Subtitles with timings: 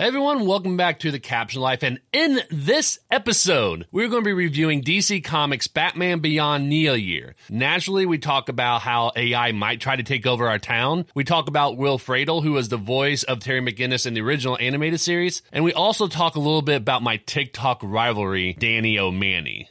[0.00, 1.82] Hey everyone, welcome back to the Captioned Life.
[1.82, 7.34] And in this episode, we're going to be reviewing DC Comics Batman Beyond Neo Year.
[7.50, 11.04] Naturally, we talk about how AI might try to take over our town.
[11.14, 14.56] We talk about Will Friedle, who was the voice of Terry McGinnis in the original
[14.58, 15.42] animated series.
[15.52, 19.66] And we also talk a little bit about my TikTok rivalry, DannYOmanny.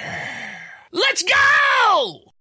[0.90, 2.32] Let's go!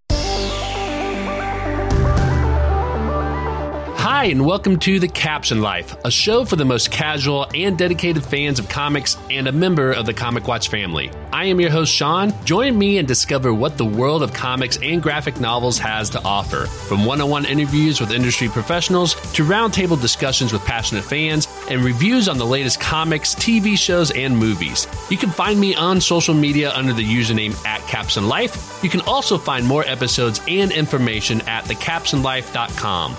[4.16, 8.24] Hi, and welcome to The Captioned Life, a show for the most casual and dedicated
[8.24, 11.12] fans of comics and a member of the Comic Watch family.
[11.34, 12.34] I am your host, Sean.
[12.46, 16.66] Join me and discover what the world of comics and graphic novels has to offer.
[16.66, 21.84] From one on one interviews with industry professionals to roundtable discussions with passionate fans and
[21.84, 24.88] reviews on the latest comics, TV shows, and movies.
[25.10, 28.82] You can find me on social media under the username at Captioned Life.
[28.82, 33.18] You can also find more episodes and information at thecaptionlife.com.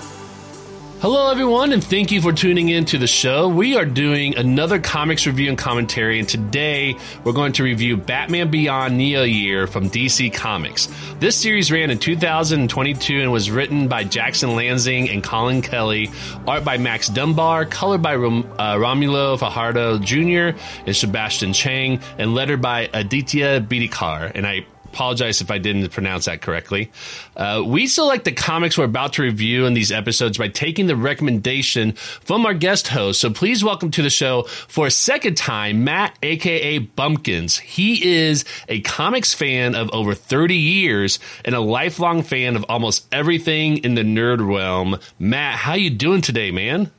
[0.99, 3.49] Hello, everyone, and thank you for tuning in to the show.
[3.49, 8.51] We are doing another comics review and commentary, and today we're going to review Batman
[8.51, 10.89] Beyond Neo Year from DC Comics.
[11.21, 16.11] This series ran in 2022 and was written by Jackson Lanzing and Collin Kelly,
[16.47, 20.59] art by Max Dunbar, colored by Rom- uh, Romulo Fajardo Jr.
[20.87, 24.33] and Sebastian Cheng, and lettered by Aditya Bidikar.
[24.35, 24.65] And I
[24.97, 26.91] apologize if I didn't pronounce that correctly.
[27.37, 30.97] Uh, we select the comics we're about to review in these episodes by taking the
[30.97, 33.21] recommendation from our guest host.
[33.21, 37.59] So please welcome to the show for a second time, Matt, aka Bumpkins.
[37.59, 43.07] He is a comics fan of over 30 years and a lifelong fan of almost
[43.13, 44.97] everything in the nerd realm.
[45.19, 46.91] Matt, how you doing today, man?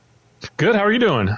[0.58, 0.76] Good.
[0.76, 1.30] How are you doing?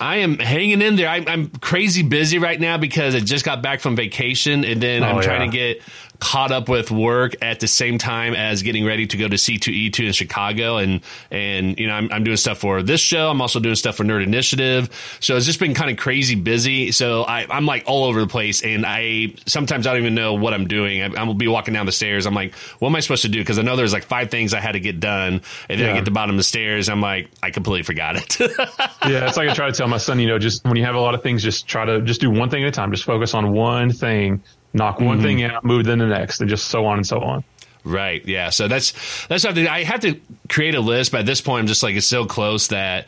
[0.00, 1.08] I am hanging in there.
[1.08, 5.02] I, I'm, crazy busy right now because I just got back from vacation and then
[5.02, 5.82] oh, I'm trying to get
[6.24, 10.06] caught up with work at the same time as getting ready to go to C2E2
[10.06, 10.78] in Chicago.
[10.78, 13.28] And, and, you know, I'm, I'm doing stuff for this show.
[13.28, 14.88] I'm also doing stuff for Nerd Initiative.
[15.20, 16.92] So it's just been kind of crazy busy.
[16.92, 20.32] So I, I'm like all over the place and I sometimes I don't even know
[20.32, 21.02] what I'm doing.
[21.02, 22.24] I, I'm be walking down the stairs.
[22.24, 23.44] I'm like, what am I supposed to do?
[23.44, 25.42] Cause I know there's like five things I had to get done.
[25.68, 25.90] And then yeah.
[25.90, 26.88] I get to the bottom of the stairs.
[26.88, 28.40] I'm like, I completely forgot it.
[29.06, 29.28] yeah.
[29.28, 31.00] It's like I try to tell my son, you know, just when you have a
[31.00, 32.92] lot of things, just try to just do one thing at a time.
[32.92, 34.42] Just focus on one thing
[34.74, 35.26] knock one mm-hmm.
[35.26, 37.44] thing out, move then the next, and just so on and so on.
[37.84, 38.26] Right.
[38.26, 38.50] Yeah.
[38.50, 38.92] So that's
[39.26, 40.18] that's something I have to
[40.48, 41.12] create a list.
[41.12, 43.06] But at this point, I'm just like it's so close that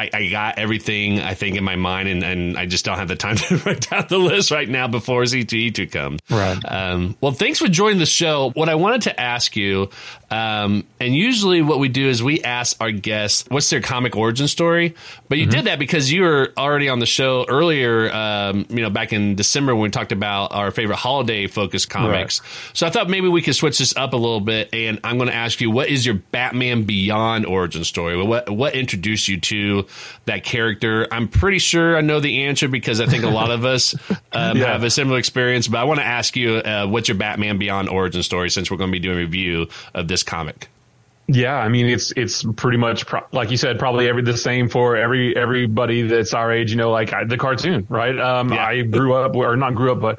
[0.00, 3.08] I, I, got everything I think in my mind, and, and I just don't have
[3.08, 6.20] the time to write down the list right now before C2E2 comes.
[6.30, 6.58] Right.
[6.64, 8.50] Um, well, thanks for joining the show.
[8.54, 9.90] What I wanted to ask you,
[10.30, 14.48] um, and usually what we do is we ask our guests what's their comic origin
[14.48, 14.94] story,
[15.28, 15.50] but you mm-hmm.
[15.50, 18.10] did that because you were already on the show earlier.
[18.10, 22.40] Um, you know, back in December when we talked about our favorite holiday focused comics.
[22.40, 22.76] Right.
[22.76, 25.28] So I thought maybe we could switch this up a little bit, and I'm going
[25.28, 28.16] to ask you what is your Batman Beyond origin story?
[28.22, 29.86] What what introduced you to
[30.26, 31.06] that character?
[31.10, 33.94] I'm pretty sure I know the answer because I think a lot of us
[34.32, 34.72] um, yeah.
[34.72, 35.68] have a similar experience.
[35.68, 38.50] But I want to ask you, uh, what's your Batman Beyond origin story?
[38.50, 40.68] Since we're going to be doing a review of this comic.
[41.32, 44.68] Yeah, I mean it's it's pretty much pro- like you said, probably every the same
[44.68, 46.72] for every everybody that's our age.
[46.72, 48.18] You know, like I, the cartoon, right?
[48.18, 48.66] Um, yeah.
[48.66, 50.18] I grew up, or not grew up, but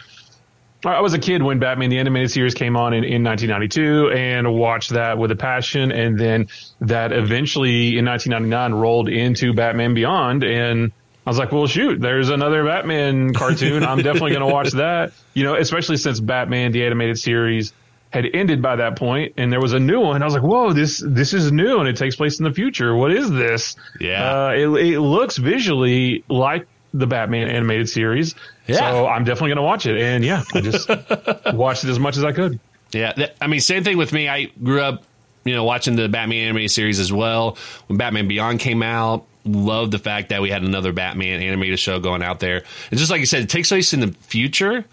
[0.83, 4.53] I was a kid when Batman the animated series came on in, in 1992 and
[4.53, 5.91] watched that with a passion.
[5.91, 6.47] And then
[6.81, 10.43] that eventually in 1999 rolled into Batman Beyond.
[10.43, 10.91] And
[11.25, 13.83] I was like, well, shoot, there's another Batman cartoon.
[13.83, 17.73] I'm definitely going to watch that, you know, especially since Batman the animated series
[18.11, 20.21] had ended by that point and there was a new one.
[20.21, 22.93] I was like, whoa, this, this is new and it takes place in the future.
[22.93, 23.75] What is this?
[23.99, 24.47] Yeah.
[24.47, 28.35] Uh, it, it looks visually like the Batman animated series.
[28.67, 28.77] Yeah.
[28.77, 29.99] So I'm definitely going to watch it.
[29.99, 30.89] And yeah, I just
[31.53, 32.59] watched it as much as I could.
[32.91, 33.27] Yeah.
[33.39, 34.27] I mean, same thing with me.
[34.27, 35.03] I grew up,
[35.43, 37.57] you know, watching the Batman animated series as well.
[37.87, 41.99] When Batman Beyond came out, loved the fact that we had another Batman animated show
[41.99, 42.63] going out there.
[42.91, 44.85] And just like you said, it takes place in the future.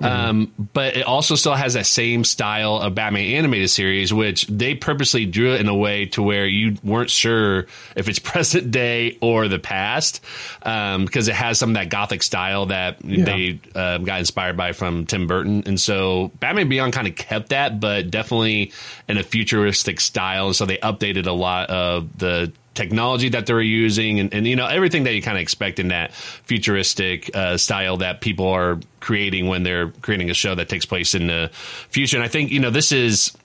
[0.00, 0.28] Mm-hmm.
[0.28, 4.74] Um, but it also still has that same style of Batman animated series, which they
[4.74, 9.16] purposely drew it in a way to where you weren't sure if it's present day
[9.20, 10.22] or the past,
[10.62, 13.24] um, because it has some of that gothic style that yeah.
[13.24, 15.62] they uh, got inspired by from Tim Burton.
[15.66, 18.72] And so Batman Beyond kind of kept that, but definitely
[19.08, 20.46] in a futuristic style.
[20.46, 24.54] And so they updated a lot of the technology that they're using and, and you
[24.54, 28.78] know everything that you kind of expect in that futuristic uh, style that people are
[29.00, 31.50] creating when they're creating a show that takes place in the
[31.88, 33.36] future and i think you know this is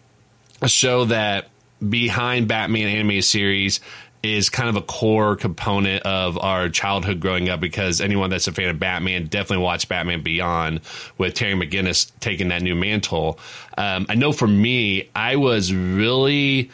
[0.62, 1.50] a show that
[1.88, 3.80] behind batman animated series
[4.24, 8.52] is kind of a core component of our childhood growing up because anyone that's a
[8.52, 10.82] fan of Batman definitely watched Batman Beyond
[11.18, 13.40] with Terry McGinnis taking that new mantle.
[13.78, 16.70] Um, I know for me, I was really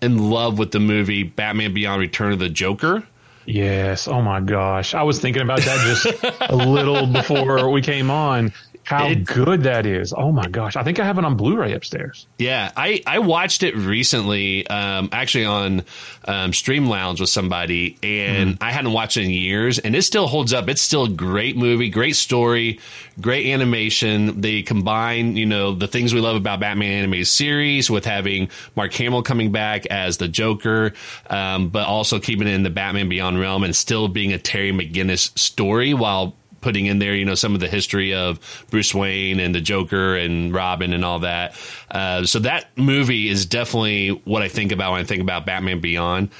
[0.00, 3.04] in love with the movie Batman Beyond Return of the Joker.
[3.46, 4.06] Yes.
[4.06, 4.94] Oh my gosh.
[4.94, 8.52] I was thinking about that just a little before we came on
[8.88, 10.14] how it, good that is.
[10.16, 10.74] Oh my gosh.
[10.74, 12.26] I think I have it on Blu-ray upstairs.
[12.38, 12.72] Yeah.
[12.74, 15.82] I, I watched it recently, um, actually on
[16.24, 18.64] um, Stream Lounge with somebody, and mm-hmm.
[18.64, 20.70] I hadn't watched it in years, and it still holds up.
[20.70, 22.80] It's still a great movie, great story,
[23.20, 24.40] great animation.
[24.40, 28.94] They combine, you know, the things we love about Batman animated series with having Mark
[28.94, 30.94] Hamill coming back as the Joker,
[31.28, 34.72] um, but also keeping it in the Batman Beyond realm and still being a Terry
[34.72, 39.40] McGinnis story while putting in there, you know, some of the history of Bruce Wayne
[39.40, 41.54] and the Joker and Robin and all that.
[41.90, 45.80] Uh, so that movie is definitely what I think about when I think about Batman
[45.80, 46.30] Beyond.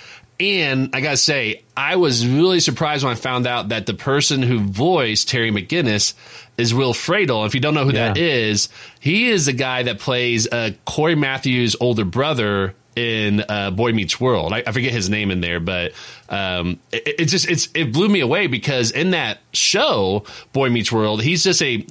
[0.40, 4.42] And I gotta say, I was really surprised when I found out that the person
[4.42, 6.14] who voiced Terry McGinnis
[6.56, 7.44] is Will Friedle.
[7.44, 8.08] If you don't know who yeah.
[8.08, 8.68] that is,
[9.00, 14.20] he is the guy that plays uh, Cory Matthews' older brother in uh, Boy Meets
[14.20, 14.52] World.
[14.52, 15.92] I, I, forget his name in there, but
[16.28, 20.90] um, it, it, just it's it blew me away because in that show, Boy Meets
[20.90, 21.86] World, he's just a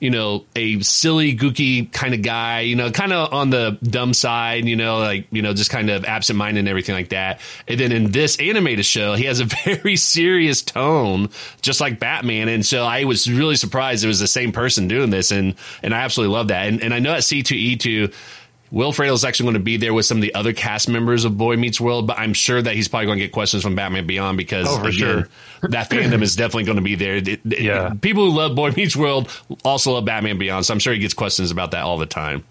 [0.00, 2.60] you know a silly, gooky kind of guy.
[2.60, 4.64] You know, kind of on the dumb side.
[4.64, 7.40] You know, like you know, just kind of absent minded and everything like that.
[7.68, 11.28] And then in this animated show, he has a very serious tone,
[11.60, 12.48] just like Batman.
[12.48, 15.94] And so I was really surprised it was the same person doing this, and and
[15.94, 16.66] I absolutely love that.
[16.66, 18.10] And, and I know at C two E two
[18.70, 21.24] Will Friedle is actually going to be there with some of the other cast members
[21.24, 23.76] of Boy Meets World, but I'm sure that he's probably going to get questions from
[23.76, 25.28] Batman Beyond because oh, again, sure.
[25.62, 27.16] that fandom is definitely going to be there.
[27.16, 27.94] It, yeah.
[28.00, 29.30] people who love Boy Meets World
[29.64, 32.44] also love Batman Beyond, so I'm sure he gets questions about that all the time.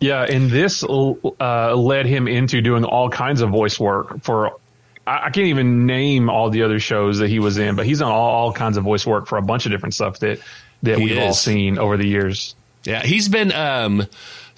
[0.00, 4.58] Yeah, and this uh, led him into doing all kinds of voice work for.
[5.06, 7.98] I, I can't even name all the other shows that he was in, but he's
[7.98, 10.40] done all, all kinds of voice work for a bunch of different stuff that
[10.82, 11.18] that he we've is.
[11.18, 12.54] all seen over the years.
[12.84, 13.52] Yeah, he's been.
[13.52, 14.06] Um,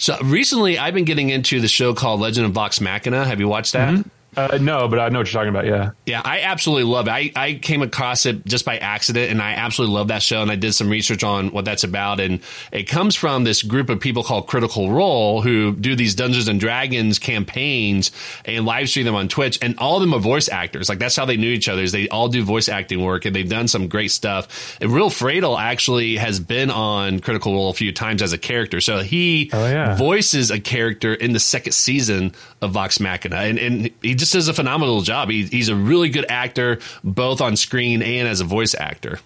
[0.01, 3.25] so recently, I've been getting into the show called Legend of Vox Machina.
[3.25, 3.93] Have you watched that?
[3.93, 4.09] Mm-hmm.
[4.37, 5.67] Uh, no, but I know what you're talking about.
[5.67, 5.91] Yeah.
[6.07, 7.11] Yeah, I absolutely love it.
[7.11, 10.41] I, I came across it just by accident and I absolutely love that show.
[10.41, 12.21] And I did some research on what that's about.
[12.21, 12.41] And
[12.71, 16.61] it comes from this group of people called Critical Role who do these Dungeons and
[16.61, 18.13] Dragons campaigns
[18.45, 19.59] and live stream them on Twitch.
[19.63, 20.89] And all of them are voice actors.
[20.89, 23.35] Like that's how they knew each other is they all do voice acting work and
[23.35, 24.79] they've done some great stuff.
[24.81, 28.81] And Will Friedle actually has been on Critical Role a few times as a character.
[28.81, 29.97] So he oh, yeah.
[29.97, 32.33] voices a character in the second season
[32.63, 33.37] of Vox Machina.
[33.37, 35.31] And, and he just does a phenomenal job.
[35.31, 39.19] He, he's a really good actor, both on screen and as a voice actor.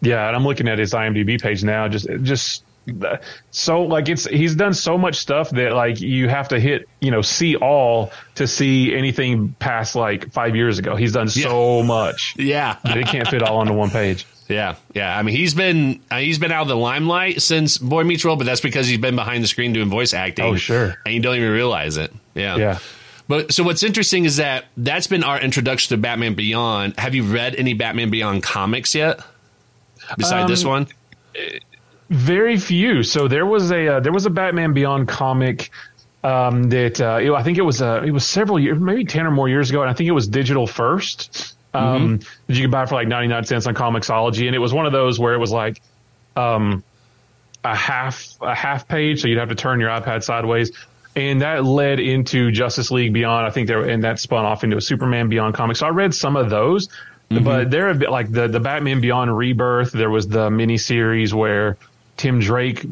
[0.00, 1.88] Yeah, and I'm looking at his IMDb page now.
[1.88, 2.64] Just, just
[3.52, 7.12] so like it's he's done so much stuff that like you have to hit you
[7.12, 10.96] know see all to see anything past like five years ago.
[10.96, 11.48] He's done yeah.
[11.48, 12.34] so much.
[12.42, 14.26] Yeah, that it can't fit all onto one page.
[14.48, 15.16] Yeah, yeah.
[15.16, 18.38] I mean, he's been uh, he's been out of the limelight since Boy Meets World,
[18.38, 20.44] but that's because he's been behind the screen doing voice acting.
[20.44, 20.98] Oh, sure.
[21.06, 22.12] And you don't even realize it.
[22.34, 22.78] Yeah, yeah.
[23.32, 26.98] But so what's interesting is that that's been our introduction to Batman Beyond.
[26.98, 29.20] Have you read any Batman Beyond comics yet?
[30.18, 30.86] Beside um, this one,
[32.10, 33.02] very few.
[33.02, 35.70] So there was a uh, there was a Batman Beyond comic
[36.22, 39.24] um, that uh, it, I think it was uh, it was several years, maybe ten
[39.24, 41.56] or more years ago, and I think it was digital first.
[41.72, 42.32] Um, mm-hmm.
[42.48, 44.84] that you could buy for like ninety nine cents on Comixology, and it was one
[44.84, 45.80] of those where it was like
[46.36, 46.84] um,
[47.64, 50.70] a half a half page, so you'd have to turn your iPad sideways
[51.14, 53.46] and that led into Justice League Beyond.
[53.46, 55.76] I think there, and that spun off into a Superman Beyond comic.
[55.76, 56.88] So I read some of those,
[57.30, 57.44] mm-hmm.
[57.44, 59.92] but there have been like the the Batman Beyond Rebirth.
[59.92, 61.76] There was the mini series where
[62.16, 62.84] Tim Drake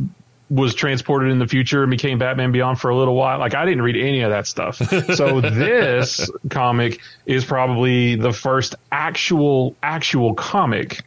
[0.51, 3.39] was transported in the future and became Batman Beyond for a little while.
[3.39, 4.77] Like I didn't read any of that stuff.
[5.15, 11.05] so this comic is probably the first actual actual comic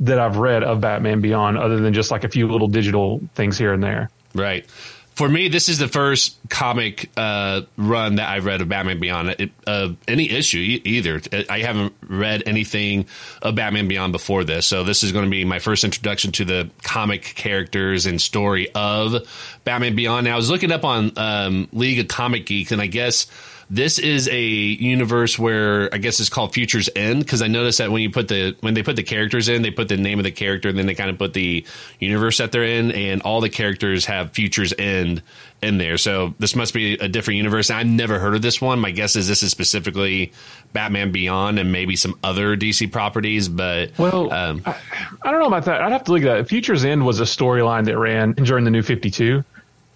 [0.00, 3.56] that I've read of Batman Beyond, other than just like a few little digital things
[3.56, 4.10] here and there.
[4.34, 4.66] Right
[5.14, 9.36] for me, this is the first comic uh, run that I've read of Batman Beyond.
[9.38, 11.20] It, uh, any issue either.
[11.50, 13.06] I haven't read anything
[13.42, 16.44] of Batman Beyond before this, so this is going to be my first introduction to
[16.44, 19.28] the comic characters and story of
[19.64, 20.24] Batman Beyond.
[20.24, 23.26] Now, I was looking up on um, League of Comic Geeks, and I guess
[23.72, 27.90] this is a universe where I guess it's called Futures End because I noticed that
[27.90, 30.24] when you put the when they put the characters in, they put the name of
[30.24, 31.64] the character, and then they kind of put the
[31.98, 35.22] universe that they're in, and all the characters have Futures End
[35.62, 35.96] in there.
[35.96, 37.70] So this must be a different universe.
[37.70, 38.78] I've never heard of this one.
[38.78, 40.32] My guess is this is specifically
[40.74, 43.48] Batman Beyond and maybe some other DC properties.
[43.48, 44.76] But well, um, I,
[45.22, 45.80] I, don't know about that.
[45.80, 46.48] I'd have to look at that.
[46.48, 49.42] Futures End was a storyline that ran during the New Fifty Two.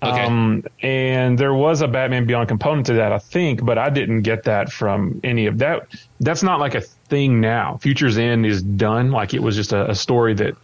[0.03, 0.25] Okay.
[0.25, 4.23] Um, and there was a Batman Beyond component to that, I think, but I didn't
[4.23, 5.89] get that from any of that.
[6.21, 7.79] That's not like a thing now.
[7.79, 9.11] Futures End is done.
[9.11, 10.57] Like it was just a, a story that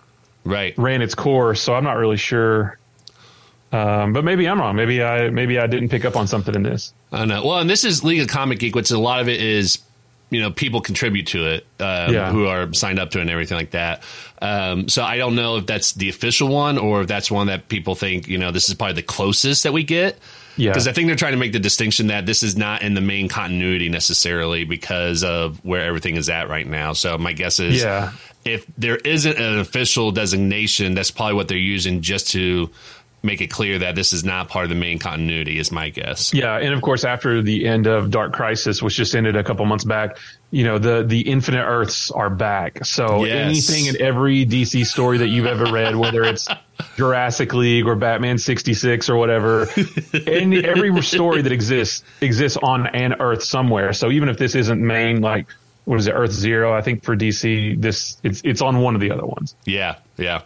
[0.44, 1.62] right ran its course.
[1.62, 2.78] So I'm not really sure.
[3.72, 4.76] Um, but maybe I'm wrong.
[4.76, 6.92] Maybe I maybe I didn't pick up on something in this.
[7.10, 7.44] I know.
[7.44, 9.78] Well, and this is League of Comic Geek, which a lot of it is
[10.32, 12.32] you know people contribute to it um, yeah.
[12.32, 14.02] who are signed up to it and everything like that.
[14.40, 17.68] Um, so I don't know if that's the official one or if that's one that
[17.68, 20.18] people think you know this is probably the closest that we get.
[20.56, 22.94] Yeah, because I think they're trying to make the distinction that this is not in
[22.94, 26.94] the main continuity necessarily because of where everything is at right now.
[26.94, 28.12] So my guess is, yeah.
[28.44, 32.70] if there isn't an official designation, that's probably what they're using just to
[33.22, 36.34] make it clear that this is not part of the main continuity is my guess.
[36.34, 39.64] Yeah, and of course after the end of Dark Crisis, which just ended a couple
[39.64, 40.18] months back,
[40.50, 42.84] you know, the the Infinite Earths are back.
[42.84, 43.46] So yes.
[43.46, 46.48] anything in every DC story that you've ever read, whether it's
[46.96, 49.68] Jurassic League or Batman 66 or whatever,
[50.26, 53.92] any every story that exists exists on an Earth somewhere.
[53.92, 55.46] So even if this isn't main like
[55.84, 59.00] what is it, Earth Zero, I think for DC, this it's it's on one of
[59.00, 59.56] the other ones.
[59.64, 60.42] Yeah, yeah.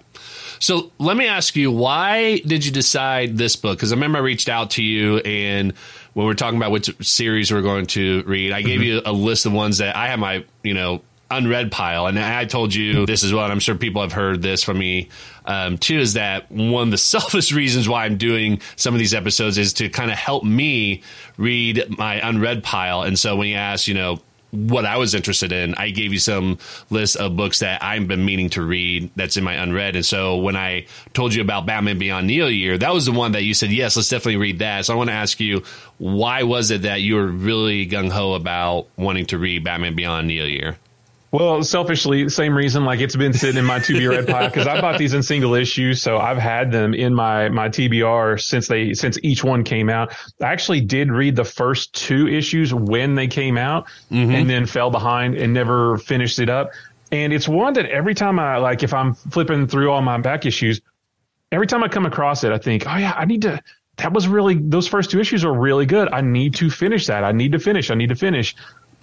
[0.59, 3.79] So let me ask you, why did you decide this book?
[3.79, 5.73] Because I remember I reached out to you and
[6.15, 8.89] when we are talking about which series we're going to read, I gave mm-hmm.
[8.89, 12.07] you a list of ones that I have my, you know, unread pile.
[12.07, 14.79] And I told you this as well, and I'm sure people have heard this from
[14.79, 15.09] me
[15.45, 19.15] um, too, is that one of the selfish reasons why I'm doing some of these
[19.15, 21.03] episodes is to kind of help me
[21.37, 23.03] read my unread pile.
[23.03, 24.21] And so when you ask, you know,
[24.51, 25.75] what I was interested in.
[25.75, 26.59] I gave you some
[26.91, 29.97] list of books that I've been meaning to read that's in my unread.
[29.97, 33.33] And so when I told you about Batman Beyond Neo Year, that was the one
[33.33, 34.85] that you said, yes, let's definitely read that.
[34.85, 35.65] So I want to ask you,
[35.99, 40.29] why was it that you were really gung ho about wanting to read Batman Beyond
[40.29, 40.79] Neo Year?
[41.33, 42.85] Well, selfishly, same reason.
[42.85, 45.23] Like it's been sitting in my to be read pile because I bought these in
[45.23, 49.65] single issues, so I've had them in my my TBR since they since each one
[49.65, 50.15] came out.
[50.41, 54.31] I actually did read the first two issues when they came out, mm-hmm.
[54.31, 56.71] and then fell behind and never finished it up.
[57.13, 60.47] And it's one that every time I like, if I'm flipping through all my back
[60.47, 60.81] issues,
[61.53, 63.61] every time I come across it, I think, oh yeah, I need to.
[63.97, 66.13] That was really those first two issues are really good.
[66.13, 67.25] I need to finish that.
[67.25, 67.91] I need to finish.
[67.91, 68.55] I need to finish.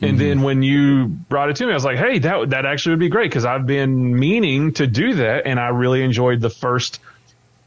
[0.04, 0.28] And mm-hmm.
[0.28, 3.00] then when you brought it to me, I was like, "Hey, that that actually would
[3.00, 7.00] be great because I've been meaning to do that, and I really enjoyed the first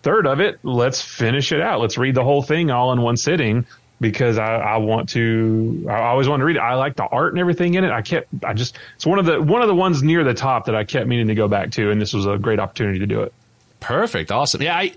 [0.02, 0.58] third of it.
[0.62, 1.80] Let's finish it out.
[1.80, 3.66] Let's read the whole thing all in one sitting
[4.00, 5.86] because I, I want to.
[5.88, 6.60] I always want to read it.
[6.60, 7.90] I like the art and everything in it.
[7.90, 8.28] I kept.
[8.44, 8.76] I just.
[8.96, 11.28] It's one of the one of the ones near the top that I kept meaning
[11.28, 13.32] to go back to, and this was a great opportunity to do it.
[13.80, 14.30] Perfect.
[14.30, 14.62] Awesome.
[14.62, 14.92] Yeah, I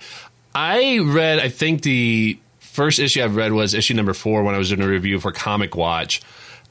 [0.53, 1.39] I read.
[1.39, 4.81] I think the first issue I've read was issue number four when I was doing
[4.81, 6.21] a review for Comic Watch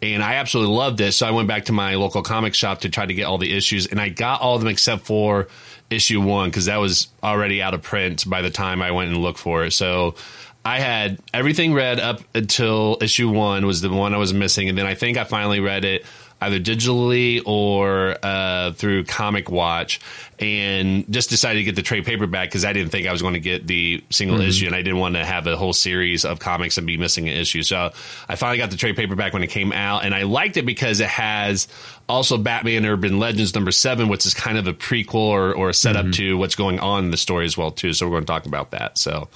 [0.01, 1.17] and I absolutely loved this.
[1.17, 3.57] So I went back to my local comic shop to try to get all the
[3.57, 5.49] issues, and I got all of them except for
[5.91, 9.19] issue one because that was already out of print by the time I went and
[9.19, 9.73] looked for it.
[9.73, 10.15] So
[10.65, 14.77] I had everything read up until issue one was the one I was missing, and
[14.77, 16.05] then I think I finally read it
[16.41, 20.01] either digitally or uh, through Comic Watch,
[20.39, 23.35] and just decided to get the trade paperback because I didn't think I was going
[23.35, 24.49] to get the single mm-hmm.
[24.49, 27.29] issue, and I didn't want to have a whole series of comics and be missing
[27.29, 27.63] an issue.
[27.63, 27.91] So
[28.29, 31.01] I finally got the trade paperback when it came out, and I liked it because
[31.01, 31.69] it has
[32.09, 35.75] also Batman Urban Legends number seven, which is kind of a prequel or, or a
[35.75, 36.13] setup mm-hmm.
[36.13, 37.93] to what's going on in the story as well too.
[37.93, 38.97] So we're going to talk about that.
[38.99, 39.29] So.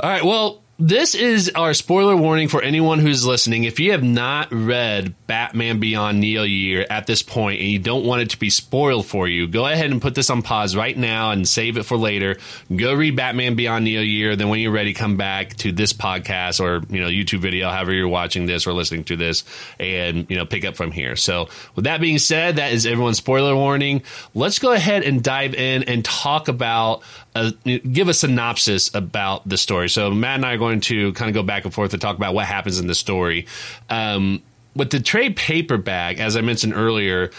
[0.00, 0.24] All right.
[0.24, 3.62] Well, this is our spoiler warning for anyone who's listening.
[3.62, 8.04] If you have not read Batman Beyond Neo Year at this point and you don't
[8.04, 10.96] want it to be spoiled for you, go ahead and put this on pause right
[10.96, 12.38] now and save it for later.
[12.74, 14.34] Go read Batman Beyond Neo Year.
[14.34, 17.92] Then when you're ready, come back to this podcast or, you know, YouTube video, however
[17.92, 19.44] you're watching this or listening to this
[19.78, 21.14] and, you know, pick up from here.
[21.14, 24.02] So with that being said, that is everyone's spoiler warning.
[24.34, 27.02] Let's go ahead and dive in and talk about
[27.34, 29.88] a, give a synopsis about the story.
[29.88, 32.16] So Matt and I are going to kind of go back and forth to talk
[32.16, 33.46] about what happens in the story.
[33.90, 34.42] Um,
[34.76, 37.30] with the trade paperback, as I mentioned earlier,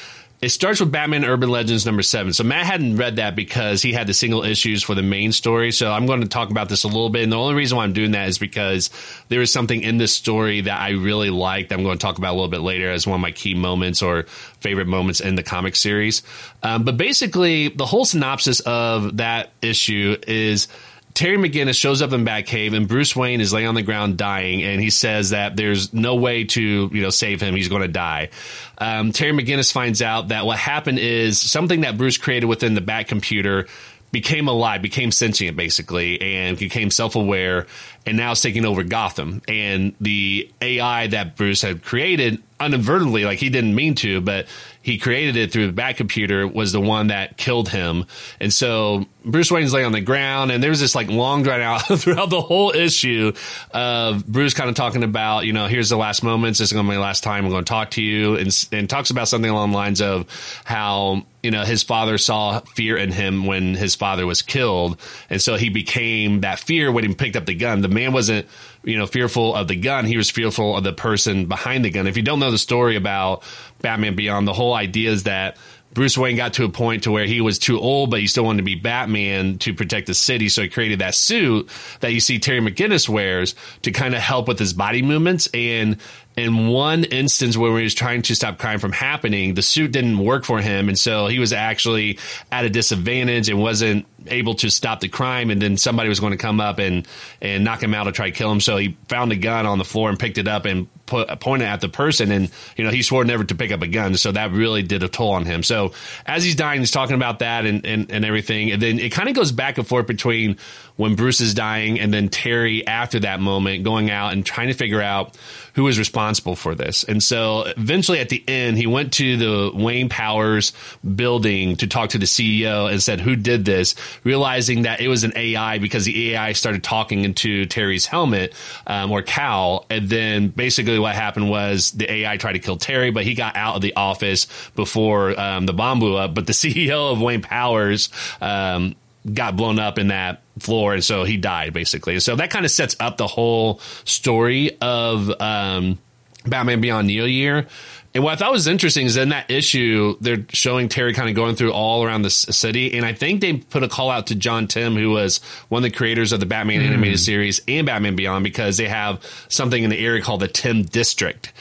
[0.45, 2.31] it starts with Batman Urban Legends number seven.
[2.31, 5.71] So Matt hadn't read that because he had the single issues for the main story.
[5.71, 7.23] So I'm going to talk about this a little bit.
[7.23, 8.91] And the only reason why I'm doing that is because
[9.29, 11.73] there is something in this story that I really liked.
[11.73, 14.03] I'm going to talk about a little bit later as one of my key moments
[14.03, 14.27] or
[14.59, 16.21] favorite moments in the comic series.
[16.61, 20.67] Um, but basically, the whole synopsis of that issue is
[21.15, 24.63] Terry McGinnis shows up in Batcave and Bruce Wayne is laying on the ground dying,
[24.63, 27.55] and he says that there's no way to you know save him.
[27.55, 28.29] He's going to die.
[28.77, 32.81] Um, Terry McGinnis finds out that what happened is something that Bruce created within the
[32.81, 33.65] Bat computer
[34.11, 37.65] became alive, became sentient basically, and became self aware,
[38.05, 39.41] and now is taking over Gotham.
[39.47, 44.47] And the AI that Bruce had created inadvertently, like he didn't mean to, but
[44.81, 48.05] he created it through the Bat computer, was the one that killed him.
[48.39, 51.79] And so Bruce Wayne's laying on the ground, and there's this like long drawn out
[51.99, 53.33] throughout the whole issue
[53.71, 56.59] of Bruce kind of talking about, you know, here's the last moments.
[56.59, 58.67] This is going to be my last time I'm going to talk to you, and,
[58.71, 60.27] and talks about something along the lines of
[60.63, 65.41] how you know his father saw fear in him when his father was killed, and
[65.41, 67.81] so he became that fear when he picked up the gun.
[67.81, 68.47] The man wasn't
[68.85, 70.05] you know, fearful of the gun.
[70.05, 72.05] He was fearful of the person behind the gun.
[72.05, 73.43] If you don't know the story about
[73.81, 75.57] Batman Beyond, the whole idea is that
[75.95, 78.43] Bruce Wayne got to a point to where he was too old, but he still
[78.43, 80.49] wanted to be Batman to protect the city.
[80.49, 81.69] So he created that suit
[82.01, 85.47] that you see Terry McGinnis wears to kind of help with his body movements.
[85.53, 85.97] And
[86.37, 90.19] in one instance where he was trying to stop crime from happening, the suit didn't
[90.19, 90.89] work for him.
[90.89, 92.19] And so he was actually
[92.51, 95.49] at a disadvantage and wasn't able to stop the crime.
[95.49, 97.07] And then somebody was going to come up and,
[97.41, 98.59] and knock him out or try to kill him.
[98.59, 101.67] So he found a gun on the floor and picked it up and put, pointed
[101.67, 102.31] at the person.
[102.31, 104.17] And, you know, he swore never to pick up a gun.
[104.17, 105.63] So that really did a toll on him.
[105.63, 105.93] So
[106.25, 108.71] as he's dying, he's talking about that and, and, and everything.
[108.71, 110.57] And then it kind of goes back and forth between
[110.97, 114.73] when Bruce is dying and then Terry after that moment going out and trying to
[114.73, 115.37] figure out
[115.75, 117.03] who was responsible for this.
[117.03, 120.73] And so eventually at the end, he went to the Wayne Powers
[121.15, 123.95] building to talk to the CEO and said, who did this?
[124.23, 128.53] Realizing that it was an AI because the AI started talking into Terry's helmet
[128.87, 129.85] um, or cowl.
[129.89, 133.55] And then basically what happened was the AI tried to kill Terry, but he got
[133.55, 136.33] out of the office before um, the bomb blew up.
[136.33, 138.09] But the CEO of Wayne Powers,
[138.41, 138.95] um,
[139.33, 142.19] got blown up in that floor, and so he died basically.
[142.19, 145.97] So that kind of sets up the whole story of um,
[146.45, 147.67] Batman Beyond Neo Year.
[148.13, 151.35] And what I thought was interesting is in that issue, they're showing Terry kind of
[151.35, 152.95] going through all around the city.
[152.95, 155.91] And I think they put a call out to John Tim, who was one of
[155.91, 156.87] the creators of the Batman mm.
[156.87, 160.83] animated series and Batman Beyond, because they have something in the area called the Tim
[160.83, 161.51] District.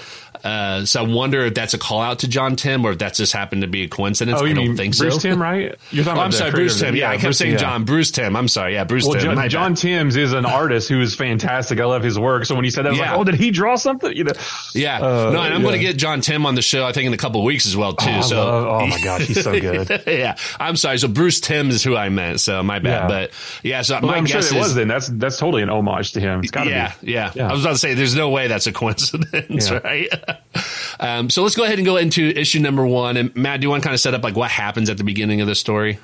[0.45, 3.17] Uh, so I wonder if that's a call out to John Tim or if that's
[3.17, 4.39] just happened to be a coincidence.
[4.41, 5.21] Oh, you I don't mean think Bruce so.
[5.21, 5.75] Timm, right?
[5.91, 6.95] You're talking oh, I'm sorry, Bruce Timm.
[6.95, 7.59] Yeah, yeah, I kept Bruce, saying yeah.
[7.59, 7.85] John.
[7.85, 8.37] Bruce Timm.
[8.37, 8.75] I'm sorry.
[8.75, 9.35] Yeah, Bruce well, Timm.
[9.35, 11.81] John, John Timms is an artist who is fantastic.
[11.81, 12.45] I love his work.
[12.45, 13.11] So when he said that, I was yeah.
[13.13, 14.15] like, oh, did he draw something?
[14.15, 14.33] You know?
[14.75, 14.97] Yeah.
[14.99, 16.85] Uh, no, and I'm going to get John Tim on the show.
[16.85, 18.11] I think in a couple of weeks as well too.
[18.11, 20.03] Oh, so love, oh my gosh, he's so good.
[20.07, 20.99] yeah, I'm sorry.
[20.99, 22.41] So Bruce Timm is who I meant.
[22.41, 23.09] So my bad.
[23.09, 23.31] But
[23.63, 24.89] yeah, so well, my I'm guess sure it is, was then.
[24.89, 26.41] That's that's totally an homage to him.
[26.41, 27.13] It's got to yeah, be.
[27.13, 27.49] Yeah, yeah.
[27.49, 30.09] I was about to say, there's no way that's a coincidence, right?
[31.01, 33.17] Um, so let's go ahead and go into issue number one.
[33.17, 35.03] And Matt, do you want to kind of set up like what happens at the
[35.03, 35.99] beginning of the story?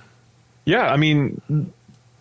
[0.65, 1.41] Yeah, I mean,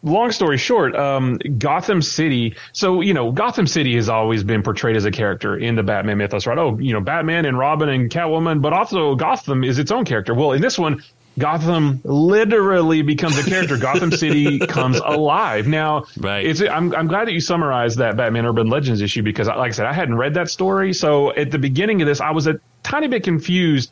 [0.04, 2.55] long story short, um, Gotham City.
[2.74, 6.18] So you know, Gotham City has always been portrayed as a character in the Batman
[6.18, 6.57] mythos, right?
[6.57, 10.33] Oh, you know, Batman and Robin and Catwoman, but also Gotham is its own character.
[10.33, 11.03] Well, in this one,
[11.40, 13.78] Gotham literally becomes a character.
[13.80, 15.68] Gotham City comes alive.
[15.68, 16.46] Now, right.
[16.46, 19.72] it's I'm I'm glad that you summarized that Batman Urban Legends issue because, like I
[19.72, 20.94] said, I hadn't read that story.
[20.94, 23.92] So at the beginning of this, I was a tiny bit confused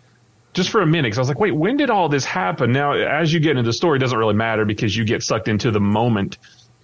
[0.54, 2.72] just for a minute because I was like, wait, when did all this happen?
[2.72, 5.48] Now, as you get into the story, it doesn't really matter because you get sucked
[5.48, 6.38] into the moment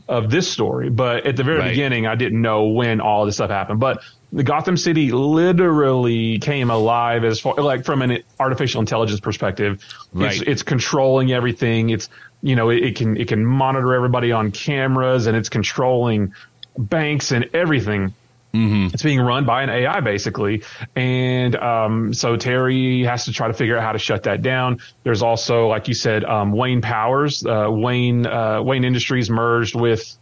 [0.07, 0.89] of this story.
[0.89, 1.69] But at the very right.
[1.69, 3.79] beginning, I didn't know when all this stuff happened.
[3.79, 4.01] But
[4.33, 9.85] the Gotham City literally came alive as far like from an artificial intelligence perspective.
[10.11, 10.33] Right.
[10.33, 11.91] It's, it's controlling everything.
[11.91, 12.09] It's
[12.41, 16.33] you know it, it, can it can monitor everybody on cameras and it's controlling
[16.77, 18.15] banks and everything.
[18.55, 18.89] Mm-hmm.
[18.93, 20.63] It's being run by an AI basically,
[20.95, 24.79] and um, so Terry has to try to figure out how to shut that down.
[25.03, 30.17] There's also, like you said, um, Wayne Powers, uh, Wayne uh, Wayne Industries merged with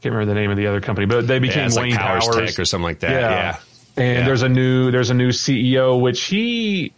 [0.00, 2.26] can't remember the name of the other company, but they became yeah, Wayne like Powers,
[2.26, 3.10] Powers, Tech or something like that.
[3.10, 3.30] Yeah.
[3.30, 3.58] yeah.
[3.96, 4.24] And yeah.
[4.24, 6.92] there's a new there's a new CEO, which he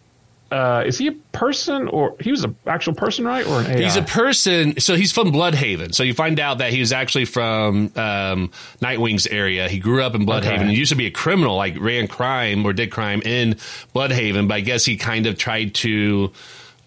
[0.53, 3.45] uh, is he a person or he was an actual person, right?
[3.47, 3.81] Or an AI?
[3.81, 4.79] He's a person.
[4.79, 5.95] So he's from Blüdhaven.
[5.95, 9.67] So you find out that he was actually from um, Nightwing's area.
[9.67, 10.59] He grew up in Blüdhaven.
[10.59, 10.67] Okay.
[10.67, 13.55] He used to be a criminal, like ran crime or did crime in
[13.95, 14.47] Blüdhaven.
[14.47, 16.31] But I guess he kind of tried to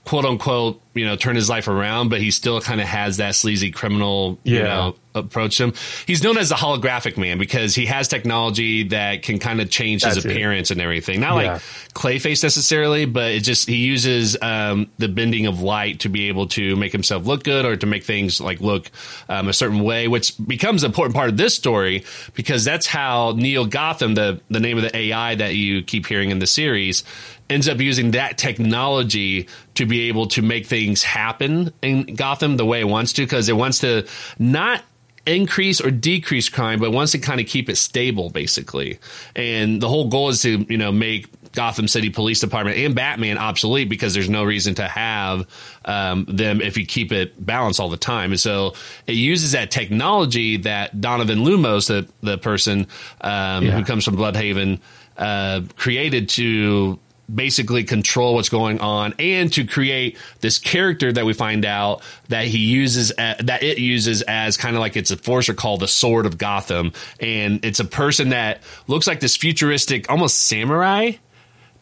[0.07, 3.35] quote unquote, you know, turn his life around, but he still kind of has that
[3.35, 4.57] sleazy criminal, yeah.
[4.57, 5.75] you know, approach him.
[6.07, 10.03] He's known as the holographic man because he has technology that can kind of change
[10.03, 10.75] That's his appearance it.
[10.75, 11.21] and everything.
[11.21, 11.53] Not yeah.
[11.55, 16.29] like Clayface necessarily, but it just he uses um, the bending of light to be
[16.29, 18.89] able to make himself look good or to make things like look
[19.29, 23.33] um, a certain way, which becomes an important part of this story because that's how
[23.33, 27.03] Neo Gotham, the the name of the AI that you keep hearing in the series,
[27.49, 32.67] ends up using that technology to be able to make things happen in Gotham the
[32.67, 34.07] way it wants to because it wants to
[34.39, 34.83] not
[35.27, 38.99] increase or decrease crime, but wants to kind of keep it stable, basically.
[39.35, 43.39] And the whole goal is to, you know, make Gotham City Police Department and Batman
[43.39, 45.47] obsolete because there's no reason to have
[45.85, 48.31] um, them if you keep it balanced all the time.
[48.31, 48.75] And so
[49.07, 52.87] it uses that technology that Donovan Lumos, the the person
[53.21, 53.73] um, yeah.
[53.73, 54.81] who comes from Blüdhaven,
[55.17, 57.01] uh, created to
[57.33, 62.47] basically control what's going on and to create this character that we find out that
[62.47, 66.27] he uses that it uses as kind of like it's a forcer called the sword
[66.27, 66.93] of gotham.
[67.21, 71.13] And it's a person that looks like this futuristic almost samurai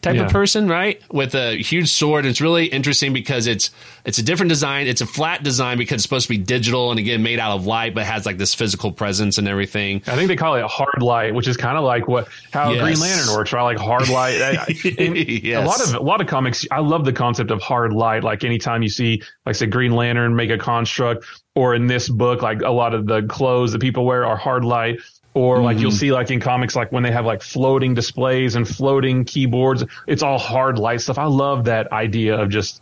[0.05, 0.25] type Yeah.
[0.25, 1.01] of person, right?
[1.11, 2.25] With a huge sword.
[2.25, 3.71] It's really interesting because it's
[4.05, 4.87] it's a different design.
[4.87, 7.65] It's a flat design because it's supposed to be digital and again made out of
[7.65, 10.03] light, but has like this physical presence and everything.
[10.07, 12.81] I think they call it hard light, which is kind of like what how Yes.
[12.83, 13.63] Green Lantern works, right?
[13.63, 14.41] Like hard light.
[14.41, 15.63] I- I- and Yes.
[15.63, 16.65] A lot of a lot of comics.
[16.71, 18.23] I love the concept of hard light.
[18.23, 22.41] Like anytime you see, like say, Green Lantern make a construct, or in this book,
[22.41, 24.99] like a lot of the clothes that people wear are hard light.
[25.35, 25.81] Or like Mm-hmm.
[25.83, 29.83] you'll see like in comics, like when they have like floating displays and floating keyboards,
[30.07, 31.17] it's all hard light stuff.
[31.19, 32.81] I love that idea of just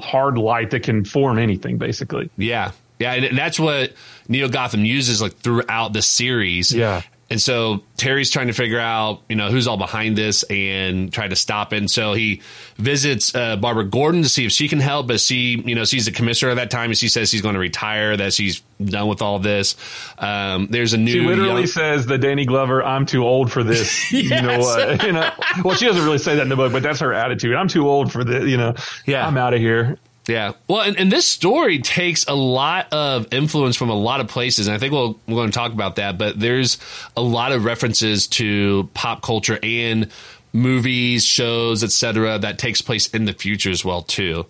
[0.00, 2.30] hard light that can form anything, basically.
[2.36, 2.70] Yeah.
[2.98, 3.94] Yeah, and that's what
[4.28, 6.72] Neo Gotham uses like throughout the series.
[6.72, 7.02] Yeah.
[7.32, 11.26] And so Terry's trying to figure out, you know, who's all behind this and try
[11.26, 11.78] to stop it.
[11.78, 12.42] And so he
[12.76, 16.04] visits uh, Barbara Gordon to see if she can help, but she, you know, she's
[16.04, 19.08] the commissioner at that time, and she says she's going to retire, that she's done
[19.08, 19.76] with all this.
[20.18, 21.10] Um, there's a new.
[21.12, 24.12] She literally young- says the Danny Glover, I'm too old for this.
[24.12, 25.02] You know what?
[25.02, 25.30] You know,
[25.64, 27.54] well, she doesn't really say that in the book, but that's her attitude.
[27.54, 28.44] I'm too old for this.
[28.44, 28.74] You know,
[29.06, 29.26] Yeah.
[29.26, 29.96] I'm out of here.
[30.26, 30.52] Yeah.
[30.68, 34.68] Well, and, and this story takes a lot of influence from a lot of places.
[34.68, 36.78] And I think we'll, we're going to talk about that, but there's
[37.16, 40.10] a lot of references to pop culture and
[40.52, 44.46] movies, shows, etc., that takes place in the future as well, too.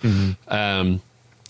[0.49, 1.01] Um,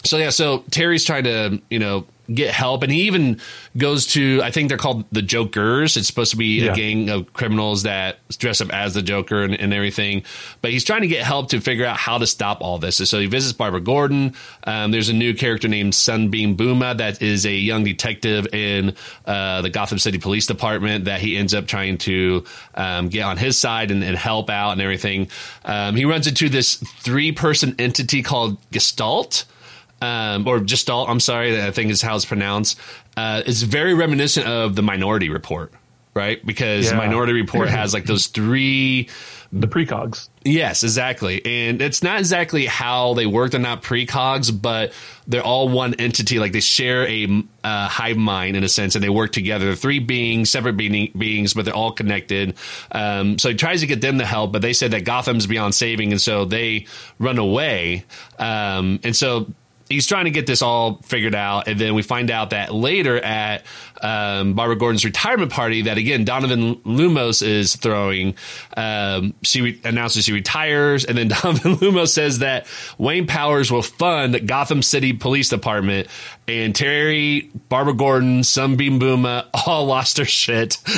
[0.04, 3.38] so yeah, so Terry's trying to, you know, get help and he even
[3.76, 5.96] goes to I think they're called the Jokers.
[5.96, 6.72] It's supposed to be Yeah.
[6.72, 10.22] a gang of criminals that dress up as the Joker and, and everything.
[10.62, 13.00] But he's trying to get help to figure out how to stop all this.
[13.00, 14.34] And so he visits Barbara Gordon.
[14.64, 18.94] Um, there's a new character named Sunbeam Booma that is a young detective in
[19.26, 22.44] uh, the Gotham City Police Department that he ends up trying to
[22.76, 25.28] um, get on his side and, and help out and everything.
[25.64, 29.44] Um, he runs into this three person entity called Gestalt
[30.02, 32.78] um, or Gestalt, I'm sorry, I think is how it's pronounced,
[33.16, 35.72] uh, is very reminiscent of the Minority Report,
[36.12, 36.44] right?
[36.44, 36.96] Because Yeah.
[36.96, 39.08] Minority Report has like those three.
[39.52, 40.28] The precogs.
[40.44, 41.44] Yes, exactly.
[41.44, 43.50] And it's not exactly how they work.
[43.50, 44.94] They're not precogs, but
[45.28, 46.38] they're all one entity.
[46.38, 49.66] Like they share a uh, hive mind in a sense, and they work together.
[49.66, 52.54] They're three beings, separate being, beings, but they're all connected.
[52.90, 55.74] Um, so he tries to get them to help, but they said that Gotham's beyond
[55.74, 56.86] saving, and so they
[57.18, 58.04] run away.
[58.38, 59.52] Um, and so
[59.92, 63.18] he's trying to get this all figured out, and then we find out that later
[63.18, 63.64] at
[64.00, 68.34] um, Barbara Gordon's retirement party, that again Donovan Lumos is throwing.
[68.76, 72.66] Um, she re- announces she retires, and then Donovan Lumos says that
[72.98, 76.08] Wayne Powers will fund Gotham City Police Department,
[76.48, 80.78] and Terry, Barbara Gordon, Sunbeam Booma all lost their shit.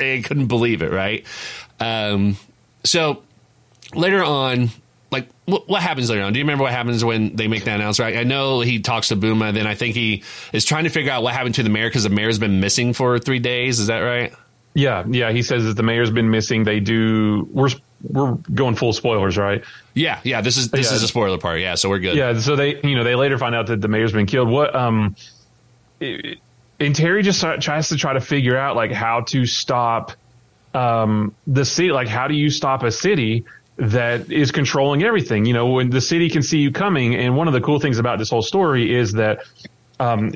[0.00, 1.24] They couldn't believe it, right?
[1.78, 2.36] Um,
[2.84, 3.22] so
[3.94, 4.70] later on,
[5.10, 6.32] like what, what happens later on?
[6.32, 8.16] Do you remember what happens when they make that announcement?
[8.16, 11.22] I know he talks to Booma, then I think he is trying to figure out
[11.22, 13.80] what happened to the mayor because the mayor's been missing for three days.
[13.80, 14.32] Is that right?
[14.74, 15.32] Yeah, yeah.
[15.32, 16.62] He says that the mayor's been missing.
[16.64, 17.48] They do.
[17.52, 17.70] We're
[18.02, 19.64] we're going full spoilers, right?
[19.94, 20.40] Yeah, yeah.
[20.42, 20.96] This is this Yeah.
[20.96, 21.58] is a spoiler part.
[21.60, 22.16] Yeah, so we're good.
[22.16, 22.38] Yeah.
[22.38, 24.48] So they, you know, they later find out that the mayor's been killed.
[24.48, 24.74] What?
[24.74, 25.16] Um,
[25.98, 26.38] it-
[26.78, 30.12] and Terry just try- tries to try to figure out like how to stop
[30.72, 31.90] um the city.
[31.90, 33.44] Like, how do you stop a city?
[33.80, 35.46] That is controlling everything.
[35.46, 37.98] You know, when the city can see you coming, and one of the cool things
[37.98, 39.40] about this whole story is that
[40.00, 40.32] um,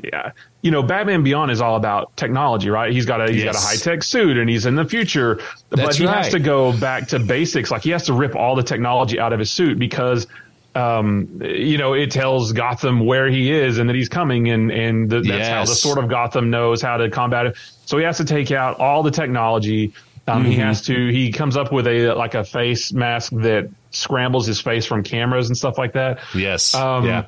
[0.61, 2.93] you know, Batman Beyond is all about technology, right?
[2.93, 5.77] He's got a he's got a high tech suit and he's in the future, but
[5.77, 7.71] That's he has to go back to basics.
[7.71, 10.27] Like he has to rip all the technology out of his suit because,
[10.75, 15.09] um, you know, it tells Gotham where he is and that he's coming, and and
[15.09, 17.57] the, that's how the sort of Gotham knows how to combat it.
[17.85, 19.93] So he has to take out all the technology.
[20.27, 20.51] Um, Mm-hmm.
[20.51, 21.07] He has to.
[21.11, 25.49] He comes up with a like a face mask that scrambles his face from cameras
[25.49, 26.19] and stuff like that.
[26.33, 26.73] Yes.
[26.73, 27.27] Um, yeah.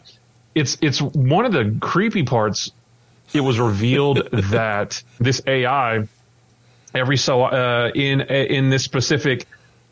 [0.55, 2.71] it's it's one of the creepy parts.
[3.33, 6.07] It was revealed that this AI,
[6.95, 9.45] every so uh, in in this specific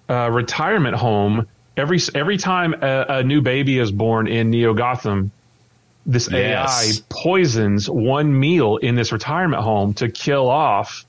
[0.09, 5.29] uh, retirement home, every every time a, a new baby is born in Neo Gotham,
[6.07, 6.97] this Yes.
[6.99, 11.05] AI poisons one meal in this retirement home to kill off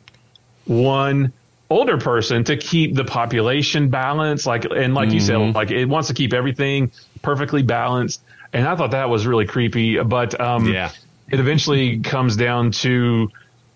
[0.67, 1.33] one
[1.69, 6.09] older person to keep the population balanced like and like you said like it wants
[6.09, 6.91] to keep everything
[7.23, 8.23] perfectly balanced.
[8.53, 10.91] And i thought that was really creepy but um Yeah.
[11.31, 13.31] it eventually comes down to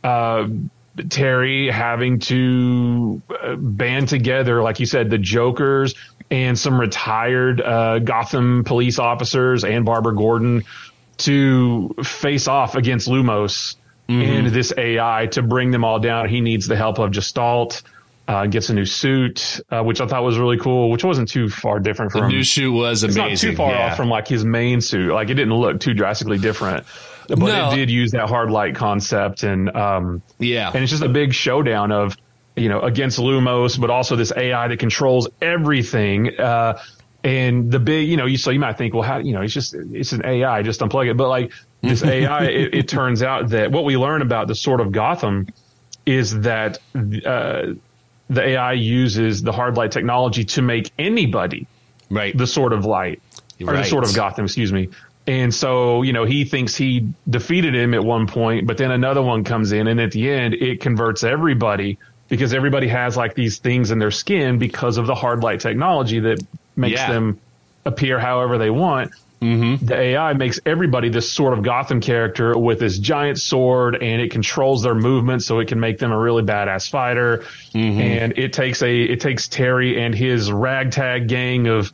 [0.05, 0.46] uh
[1.09, 5.94] terry having to uh, band together like you said the jokers
[6.31, 10.62] and some retired uh gotham police officers and barbara gordon
[11.16, 13.76] to face off against lumos
[14.11, 16.29] and this AI to bring them all down.
[16.29, 17.83] He needs the help of Gestalt.
[18.29, 21.49] Uh, gets a new suit, uh, which I thought was really cool, which wasn't too
[21.49, 23.09] far different from The new shoe was amazing.
[23.25, 23.49] it's amazing.
[23.49, 23.90] not too far yeah.
[23.90, 25.12] off from like his main suit.
[25.12, 26.85] Like it didn't look too drastically different,
[27.27, 27.73] but No.
[27.73, 30.70] it did use that hard light concept, and um, Yeah.
[30.73, 32.16] and it's just a big showdown of
[32.57, 36.38] you know, against Lumos, but also this AI that controls everything.
[36.38, 36.79] Uh,
[37.25, 39.53] and the big, you know, you so you might think, well, how, you know, it's
[39.55, 41.16] just it's an AI, just unplug it.
[41.16, 44.81] But like this AI, it, it, turns out that what we learn about the Sword
[44.81, 45.49] of Gotham
[46.07, 47.75] is that uh,
[48.29, 51.66] the AI uses the hard light technology to make anybody
[52.11, 53.23] right the Sword of Light
[53.61, 54.88] or the Sword of Gotham, excuse me.
[55.27, 59.23] And so, you know, he thinks he defeated him at one point, but then another
[59.23, 63.59] one comes in, and at the end, it converts everybody because everybody has like these
[63.59, 67.12] things in their skin because of the hard light technology that makes yeah.
[67.12, 67.38] them
[67.85, 69.12] appear however they want.
[69.40, 69.87] Mm-hmm.
[69.87, 74.31] The AI makes everybody this sort of Gotham character with this giant sword, and it
[74.31, 77.38] controls their movement, so it can make them a really badass fighter.
[77.72, 78.00] Mm-hmm.
[78.00, 81.90] And it takes a it takes Terry and his ragtag gang of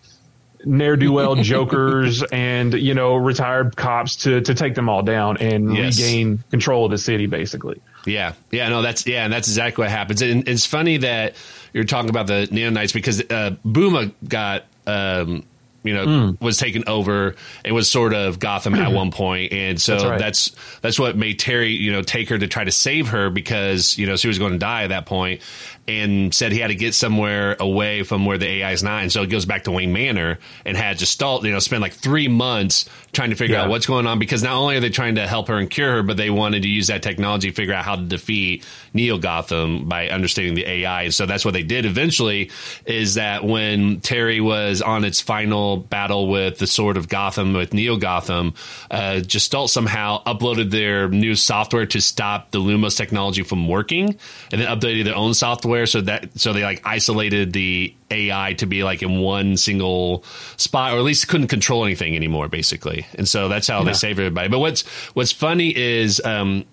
[0.64, 5.36] ne'er do well jokers and you know retired cops to to take them all down
[5.36, 5.98] and yes.
[5.98, 7.80] regain control of the city, basically.
[8.04, 10.20] Yeah, yeah, no, that's yeah, and that's exactly what happens.
[10.20, 11.36] And it's funny that
[11.72, 15.44] you're talking about the Neon Knights because uh, Buma got um,
[15.86, 16.40] you know, mm.
[16.40, 17.34] was taken over.
[17.64, 20.18] It was sort of Gotham at one point, and so that's, right.
[20.18, 23.98] that's, that's what made Terry, you know, take her to try to save her because
[23.98, 25.40] you know she was going to die at that point,
[25.88, 29.12] and said he had to get somewhere away from where the AI is not, and
[29.12, 32.28] so it goes back to Wayne Manor and had Gestalt, you know, spend like three
[32.28, 33.62] months trying to figure yeah.
[33.62, 35.92] out what's going on because not only are they trying to help her and cure
[35.92, 39.18] her, but they wanted to use that technology to figure out how to defeat Neo
[39.18, 41.02] Gotham by understanding the AI.
[41.04, 42.50] And so that's what they did eventually
[42.84, 47.72] is that when Terry was on its final battle with the Sword of Gotham with
[47.72, 48.54] Neo Gotham,
[48.90, 54.16] uh, Gestalt somehow uploaded their new software to stop the Lumos technology from working
[54.50, 58.66] and then updated their own software so that so they like isolated the AI to
[58.66, 60.24] be like in one single
[60.56, 63.06] spot, or at least couldn't control anything anymore, basically.
[63.16, 63.84] And so that's how yeah.
[63.86, 64.48] they save everybody.
[64.48, 64.82] But what's
[65.14, 66.64] what's funny is um,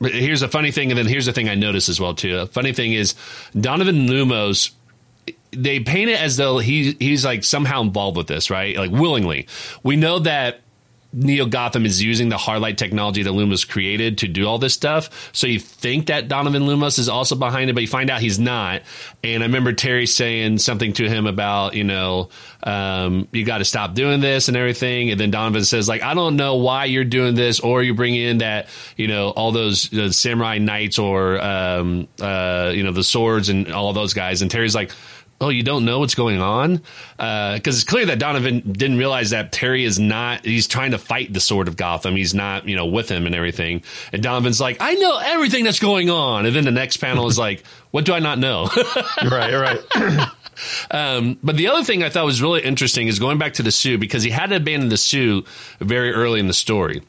[0.00, 2.36] here's a funny thing, and then here's the thing I noticed as well too.
[2.38, 3.14] A funny thing is
[3.58, 4.72] Donovan Lumos.
[5.52, 8.76] They paint it as though he he's like somehow involved with this, right?
[8.76, 9.48] Like willingly.
[9.82, 10.60] We know that
[11.12, 15.30] Neo Gotham is using the hardlight technology that Lumos created to do all this stuff.
[15.32, 18.38] So you think that Donovan Lumos is also behind it, but you find out he's
[18.38, 18.82] not.
[19.24, 22.28] And I remember Terry saying something to him about, you know,
[22.62, 25.10] um, you got to stop doing this and everything.
[25.10, 28.14] And then Donovan says, like, I don't know why you're doing this, or you bring
[28.14, 33.48] in that, you know, all those samurai knights or, um, uh, you know, the swords
[33.48, 34.42] and all those guys.
[34.42, 34.92] And Terry's like,
[35.40, 36.82] oh, you don't know what's going on?
[37.16, 40.98] Because uh, it's clear that Donovan didn't realize that Terry is not, he's trying to
[40.98, 42.14] fight the Sword of Gotham.
[42.14, 43.82] He's not, you know, with him and everything.
[44.12, 46.44] And Donovan's like, I know everything that's going on.
[46.44, 48.68] And then the next panel is like, what do I not know?
[49.30, 50.28] right, right.
[50.90, 53.70] Um, but the other thing I thought was really interesting is going back to the
[53.70, 55.46] suit because he had to abandon the suit
[55.78, 57.00] very early in the story.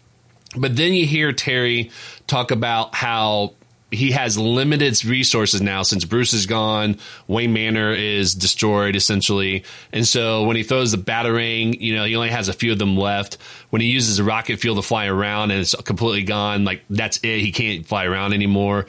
[0.56, 1.92] But then you hear Terry
[2.28, 3.56] talk about how
[3.92, 6.98] he has limited resources now since Bruce is gone.
[7.28, 12.16] Wayne Manor is destroyed essentially, and so when he throws the batarang, you know he
[12.16, 13.38] only has a few of them left.
[13.70, 17.18] When he uses a rocket fuel to fly around and it's completely gone, like that's
[17.18, 17.42] it.
[17.42, 18.88] He can't fly around anymore.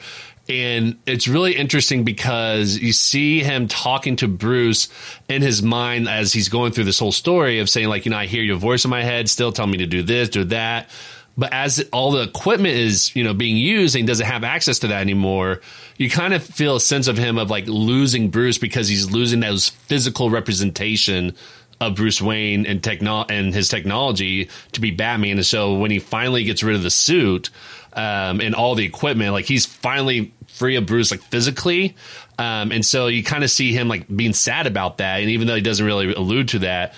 [0.49, 4.89] And it's really interesting because you see him talking to Bruce
[5.29, 8.17] in his mind as he's going through this whole story of saying, like, you know,
[8.17, 10.89] I hear your voice in my head, still tell me to do this, do that.
[11.35, 14.87] But as all the equipment is, you know, being used and doesn't have access to
[14.87, 15.61] that anymore,
[15.97, 19.39] you kind of feel a sense of him of like losing Bruce because he's losing
[19.39, 21.35] those physical representation
[21.81, 25.37] of Bruce Wayne and techno- and his technology to be Batman.
[25.37, 27.49] And so when he finally gets rid of the suit
[27.93, 31.95] um, and all the equipment, like he's finally free of Bruce, like physically.
[32.37, 35.19] Um, and so you kind of see him like being sad about that.
[35.21, 36.93] And even though he doesn't really allude to that,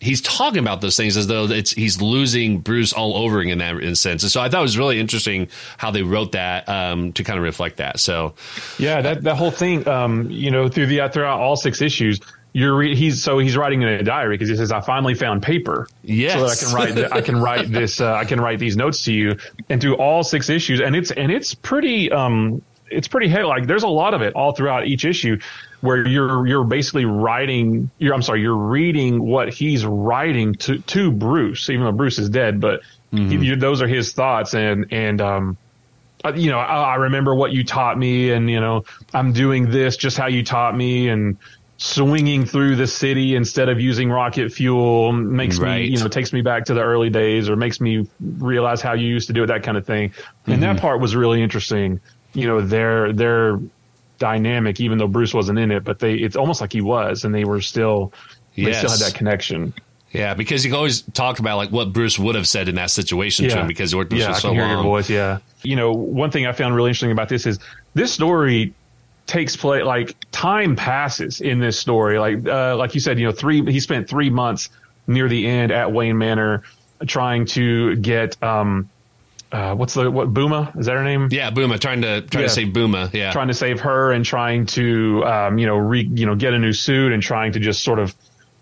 [0.00, 3.76] he's talking about those things as though it's he's losing Bruce all over in that
[3.76, 4.22] in sense.
[4.22, 7.38] And so I thought it was really interesting how they wrote that um, to kind
[7.38, 8.00] of reflect that.
[8.00, 8.34] So
[8.78, 12.20] yeah, that that whole thing, um, you know, through the throughout all six issues.
[12.52, 15.40] You're re- he's so he's writing in a diary because he says I finally found
[15.40, 16.32] paper, yes.
[16.32, 19.04] so that I can write I can write this uh, I can write these notes
[19.04, 19.36] to you
[19.68, 22.60] and through all six issues and it's and it's pretty um
[22.90, 25.38] it's pretty heavy like there's a lot of it all throughout each issue
[25.80, 31.10] where you're you're basically writing you're I'm sorry you're reading what he's writing to to
[31.10, 33.40] Bruce even though Bruce is dead but mm-hmm.
[33.40, 35.56] he, those are his thoughts and and um
[36.34, 39.96] you know I, I remember what you taught me and you know I'm doing this
[39.96, 41.38] just how you taught me and
[41.80, 45.80] swinging through the city instead of using rocket fuel makes right.
[45.80, 48.92] me, you know, takes me back to the early days or makes me realize how
[48.92, 50.12] you used to do it, that kind of thing.
[50.44, 50.60] And mm-hmm.
[50.60, 52.00] that part was really interesting.
[52.34, 53.58] You know, their, their
[54.20, 57.34] dynamic, even though Bruce wasn't in it, but they it's almost like he was, and
[57.34, 58.12] they were still
[58.54, 58.66] yes.
[58.66, 59.74] they still had that connection.
[60.12, 63.44] Yeah, because you always talk about like what Bruce would have said in that situation
[63.44, 63.54] yeah.
[63.54, 64.68] to him because he worked with yeah, so I can long.
[64.68, 65.38] Hear your voice, yeah.
[65.62, 67.58] You know, one thing I found really interesting about this is
[67.94, 68.74] this story
[69.26, 72.18] takes place like time passes in this story.
[72.18, 74.68] Like uh, like you said, you know, three he spent three months
[75.06, 76.62] near the end at Wayne Manor
[77.06, 78.90] trying to get um
[79.52, 81.28] uh, what's the what Booma is that her name?
[81.30, 82.48] Yeah, Booma trying to trying yeah.
[82.48, 83.12] to save Booma.
[83.12, 86.54] Yeah, trying to save her and trying to um, you know re, you know get
[86.54, 88.14] a new suit and trying to just sort of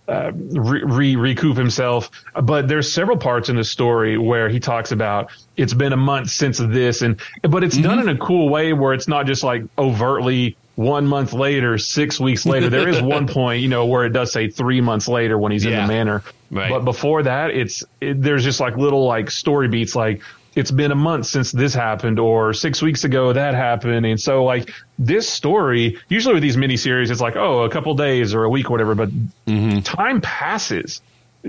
[0.09, 2.11] uh, re, re, recoup himself.
[2.42, 6.31] But there's several parts in the story where he talks about it's been a month
[6.31, 7.85] since this, and but it's mm-hmm.
[7.85, 12.20] done in a cool way where it's not just like overtly one month later, six
[12.20, 12.70] weeks later.
[12.70, 15.64] There is one point, you know, where it does say three months later when he's
[15.64, 15.83] yeah.
[15.83, 16.22] in the manor.
[16.53, 16.70] Right.
[16.70, 20.22] But before that, it's it, there's just like little like story beats like
[20.59, 24.05] it's been a month since this happened or six weeks ago that happened.
[24.05, 28.35] And so like this story, usually with these miniseries, it's like, oh, a couple days
[28.35, 29.09] or a week or whatever, but
[29.47, 29.79] mm-hmm.
[29.81, 31.01] time passes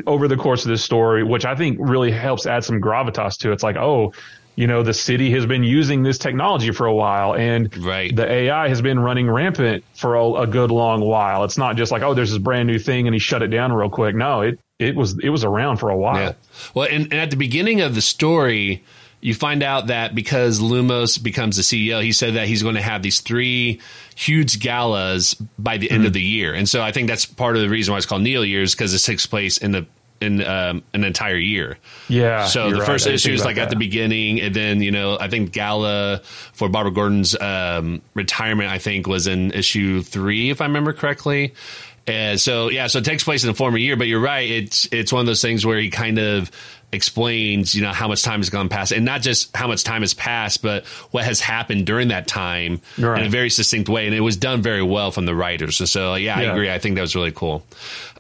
[0.06, 3.50] over the course of this story, which I think really helps add some gravitas to
[3.50, 3.54] it.
[3.54, 4.14] It's like, oh,
[4.56, 8.16] you know, the city has been using this technology for a while and right.
[8.16, 11.46] the AI has been running rampant for a, a, good long while.
[11.46, 13.74] It's not just like, oh, there's this brand new thing and he shut it down
[13.74, 14.16] real quick.
[14.16, 16.22] No, it, it was, it was around for a while.
[16.22, 16.34] Yeah.
[16.76, 18.84] Well, and, and at the beginning of the story,
[19.22, 22.82] you find out that because Lumos becomes the CEO, he said that he's going to
[22.82, 23.82] have these three
[24.16, 25.96] huge galas by the mm-hmm.
[25.96, 26.54] end of the year.
[26.54, 28.94] And so I think that's part of the reason why it's called Neo Years because
[28.94, 29.86] it takes place in the
[30.22, 31.78] in um, an entire year.
[32.08, 32.46] Yeah.
[32.46, 33.64] So the first issue is like that.
[33.64, 36.22] at the beginning, and then you know I think gala
[36.54, 41.54] for Barbara Gordon's um, retirement I think was in issue three if I remember correctly.
[42.10, 44.50] And so yeah, so it takes place in the former year, but you're right.
[44.50, 46.52] It's it's one of those things where he kind of
[46.92, 50.02] explains, you know, how much time has gone past, and not just how much time
[50.02, 53.22] has passed, but what has happened during that time right.
[53.22, 54.08] in a very succinct way.
[54.08, 55.80] And it was done very well from the writers.
[55.80, 56.50] And so, yeah, yeah.
[56.50, 56.72] I agree.
[56.72, 57.64] I think that was really cool.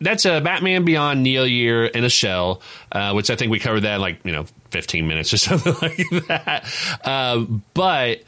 [0.01, 3.81] That's uh, Batman Beyond Neo Year in a Shell, uh, which I think we covered
[3.81, 6.65] that in like you know 15 minutes or something like that.
[7.03, 8.21] Uh, but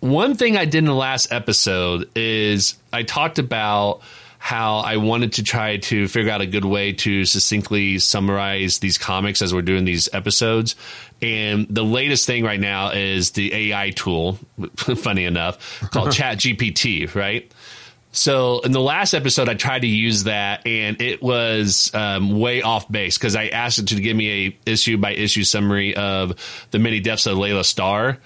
[0.00, 4.02] one thing I did in the last episode is I talked about
[4.44, 8.98] how I wanted to try to figure out a good way to succinctly summarize these
[8.98, 10.76] comics as we're doing these episodes.
[11.22, 14.38] And the latest thing right now is the AI tool,
[14.76, 17.50] funny enough, called Chat GPT, right?
[18.12, 22.60] So in the last episode, I tried to use that, and it was um, way
[22.60, 26.34] off base because I asked it to give me a issue by issue summary of
[26.70, 28.18] the many deaths of Laila Starr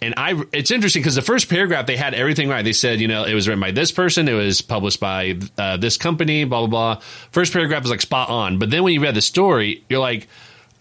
[0.00, 2.64] and I, it's interesting because the first paragraph they had everything right.
[2.64, 5.76] They said, you know, it was written by this person, it was published by uh,
[5.76, 7.02] this company, blah blah blah.
[7.30, 10.28] First paragraph was like spot on, but then when you read the story, you're like,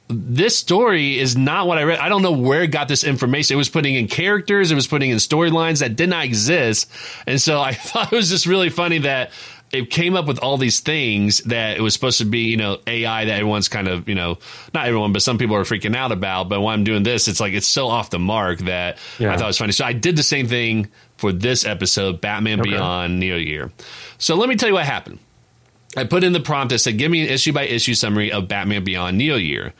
[0.07, 1.99] this story is not what I read.
[1.99, 3.55] I don't know where it got this information.
[3.55, 6.89] It was putting in characters, it was putting in storylines that did not exist,
[7.25, 9.31] and so I thought it was just really funny that
[9.71, 12.79] it came up with all these things that it was supposed to be, you know,
[12.87, 14.37] AI that everyone's kind of, you know,
[14.73, 16.47] not everyone, but some people are freaking out about.
[16.47, 19.33] But when I'm doing this, it's like it's so off the mark that yeah.
[19.33, 19.73] I thought it was funny.
[19.73, 22.71] So I did the same thing for this episode, Batman okay.
[22.71, 23.71] Beyond Neo Year.
[24.17, 25.19] So let me tell you what happened.
[25.97, 28.47] I put in the prompt that said, "Give me an issue by issue summary of
[28.47, 29.73] Batman Beyond Neo Year."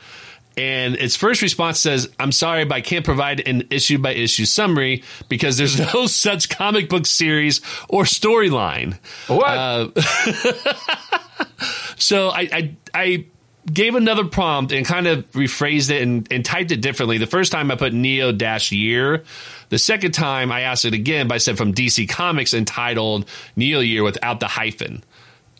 [0.58, 4.44] And its first response says, I'm sorry, but I can't provide an issue by issue
[4.44, 8.98] summary because there's no such comic book series or storyline.
[9.28, 9.46] What?
[9.46, 10.00] Uh,
[11.96, 13.26] so I, I, I,
[13.72, 17.18] gave another prompt and kind of rephrased it and, and typed it differently.
[17.18, 19.24] The first time I put Neo dash year.
[19.68, 23.80] The second time I asked it again, but I said from DC Comics entitled Neo
[23.80, 25.04] Year without the hyphen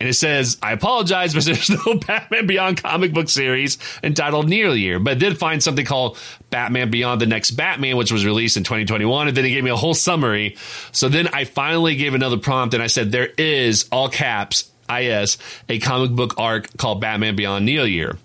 [0.00, 4.72] and it says, I apologize, but there's no Batman Beyond comic book series entitled Neo
[4.72, 4.98] Year.
[4.98, 6.18] But I did find something called
[6.50, 9.28] Batman Beyond the Next Batman, which was released in 2021.
[9.28, 10.56] And then he gave me a whole summary.
[10.92, 15.38] So then I finally gave another prompt and I said, there is, all caps, IS,
[15.68, 18.16] a comic book arc called Batman Beyond Neo Year.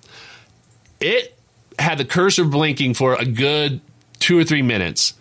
[0.99, 1.37] It
[1.77, 3.81] had the cursor blinking for a good
[4.19, 5.15] two or three minutes.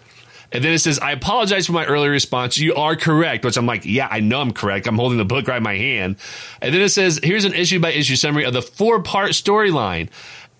[0.53, 2.59] And then it says, I apologize for my earlier response.
[2.59, 4.87] You are correct, which I'm like, yeah, I know I'm correct.
[4.87, 6.17] I'm holding the book right in my hand.
[6.61, 10.11] And then it says, here's an issue by issue summary of the four part storyline.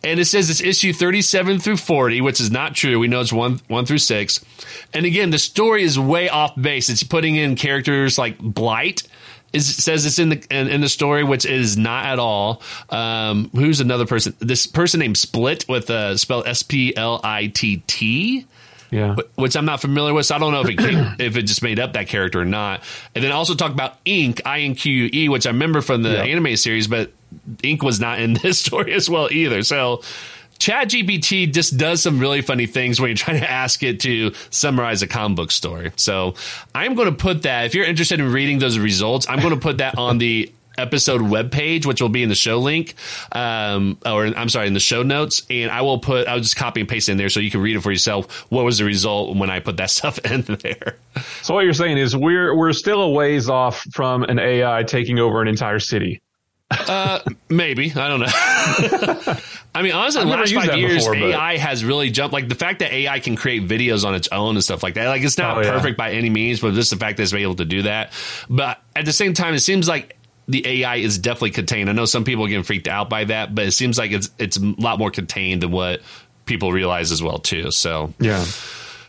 [0.05, 2.99] And it says it's issue 37 through 40, which is not true.
[2.99, 4.45] We know it's one, one through six.
[4.93, 6.89] And again, the story is way off base.
[6.89, 9.05] It's putting in characters like Blight.
[9.53, 12.63] It says it's in the in, in, the story, which is not at all.
[12.89, 14.35] Um, who's another person?
[14.39, 18.47] This person named Split with uh, spelled S P L I T T
[18.93, 20.27] yeah, which I'm not familiar with.
[20.27, 22.45] So I don't know if it came, if it just made up that character or
[22.45, 22.83] not.
[23.15, 26.03] And then also talk about Inque, I N Q U E, which I remember from
[26.03, 26.23] the yeah.
[26.25, 27.11] anime series, but
[27.65, 29.63] Inque was not in this story as well either.
[29.63, 30.03] So
[30.59, 34.33] Chat GPT just does some really funny things when you're trying to ask it to
[34.51, 35.91] summarize a comic book story.
[35.97, 36.35] So
[36.75, 37.65] I'm going to put that.
[37.67, 41.21] If you're interested in reading those results, I'm going to put that on the episode
[41.21, 42.95] webpage, which will be in the show link,
[43.33, 45.45] um, or I'm sorry, in the show notes.
[45.51, 47.77] And I will put, I'll just copy and paste in there so you can read
[47.77, 48.51] it for yourself.
[48.51, 50.97] What was the result when I put that stuff in there?
[51.43, 55.19] So what you're saying is we're we're still a ways off from an AI taking
[55.19, 56.23] over an entire city.
[56.89, 58.27] Uh, maybe I don't know.
[59.75, 62.33] I mean, honestly, in the last five years, before, AI has really jumped.
[62.33, 65.09] Like the fact that AI can create videos on its own and stuff like that.
[65.09, 66.09] Like it's not oh, perfect yeah.
[66.09, 68.13] by any means, but just the fact that it's able to do that.
[68.49, 70.17] But at the same time, it seems like
[70.49, 71.89] the AI is definitely contained.
[71.89, 74.31] I know some people are getting freaked out by that, but it seems like it's
[74.39, 76.03] it's a lot more contained than what
[76.45, 77.71] people realize as well too.
[77.71, 78.45] So yeah.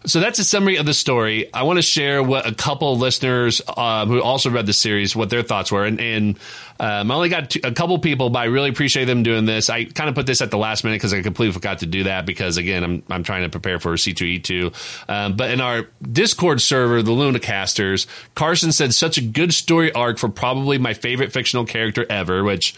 [0.05, 1.51] So that's a summary of the story.
[1.53, 5.29] I want to share what a couple listeners uh, who also read the series, what
[5.29, 5.85] their thoughts were.
[5.85, 6.39] And, and
[6.79, 9.69] um, I only got two, a couple people, but I really appreciate them doing this.
[9.69, 12.03] I kind of put this at the last minute because I completely forgot to do
[12.03, 15.09] that because, again, I'm, I'm trying to prepare for C2E2.
[15.09, 20.17] Um, but in our Discord server, the Illuminicasters, Carson said such a good story arc
[20.17, 22.75] for probably my favorite fictional character ever, which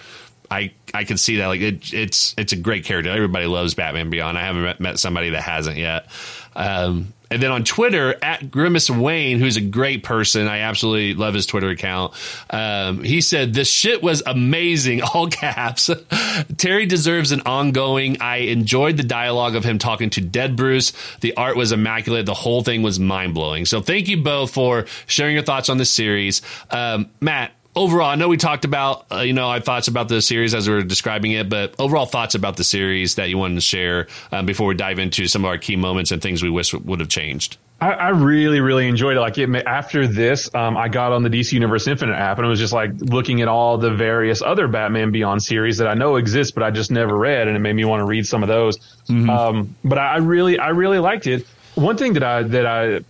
[0.52, 3.10] I I can see that like it, it's it's a great character.
[3.10, 4.38] Everybody loves Batman Beyond.
[4.38, 6.08] I haven't met somebody that hasn't yet.
[6.56, 11.34] Um, and then on Twitter, at Grimace Wayne, who's a great person, I absolutely love
[11.34, 12.14] his Twitter account.
[12.50, 15.90] Um, he said, This shit was amazing, all caps.
[16.58, 18.22] Terry deserves an ongoing.
[18.22, 20.94] I enjoyed the dialogue of him talking to Dead Bruce.
[21.22, 22.26] The art was immaculate.
[22.26, 23.66] The whole thing was mind blowing.
[23.66, 26.42] So thank you both for sharing your thoughts on this series.
[26.70, 30.22] Um, Matt, overall, I know we talked about uh, you know our thoughts about the
[30.22, 33.56] series as we are describing it, but overall thoughts about the series that you wanted
[33.56, 36.50] to share um, before we dive into some of our key moments and things we
[36.50, 37.58] wish would have changed.
[37.82, 39.20] I, I really, really enjoyed it.
[39.20, 42.50] Like it, after this, um, I got on the DC Universe Infinite app and it
[42.50, 46.16] was just like looking at all the various other Batman Beyond series that I know
[46.16, 48.48] exist, but I just never read, and it made me want to read some of
[48.48, 48.78] those.
[49.10, 49.30] Mm-hmm.
[49.30, 51.46] Um, but I really, I really liked it.
[51.76, 53.02] One thing that I that I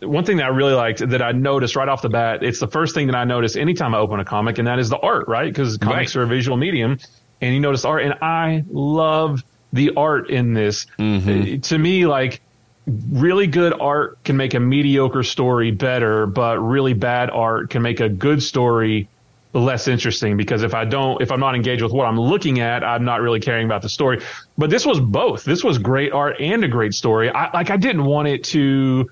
[0.00, 2.68] one thing that I really liked that I noticed right off the bat, it's the
[2.68, 5.28] first thing that I notice anytime I open a comic, and that is the art,
[5.28, 5.52] right?
[5.52, 6.22] Because comics right.
[6.22, 6.98] are a visual medium,
[7.40, 10.86] and you notice art, and I love the art in this.
[10.98, 11.60] Mm-hmm.
[11.60, 12.40] To me, like
[12.86, 18.00] really good art can make a mediocre story better, but really bad art can make
[18.00, 19.08] a good story
[19.52, 22.84] less interesting because if I don't, if I'm not engaged with what I'm looking at,
[22.84, 24.22] I'm not really caring about the story.
[24.58, 25.44] But this was both.
[25.44, 27.30] This was great art and a great story.
[27.30, 29.10] I like, I didn't want it to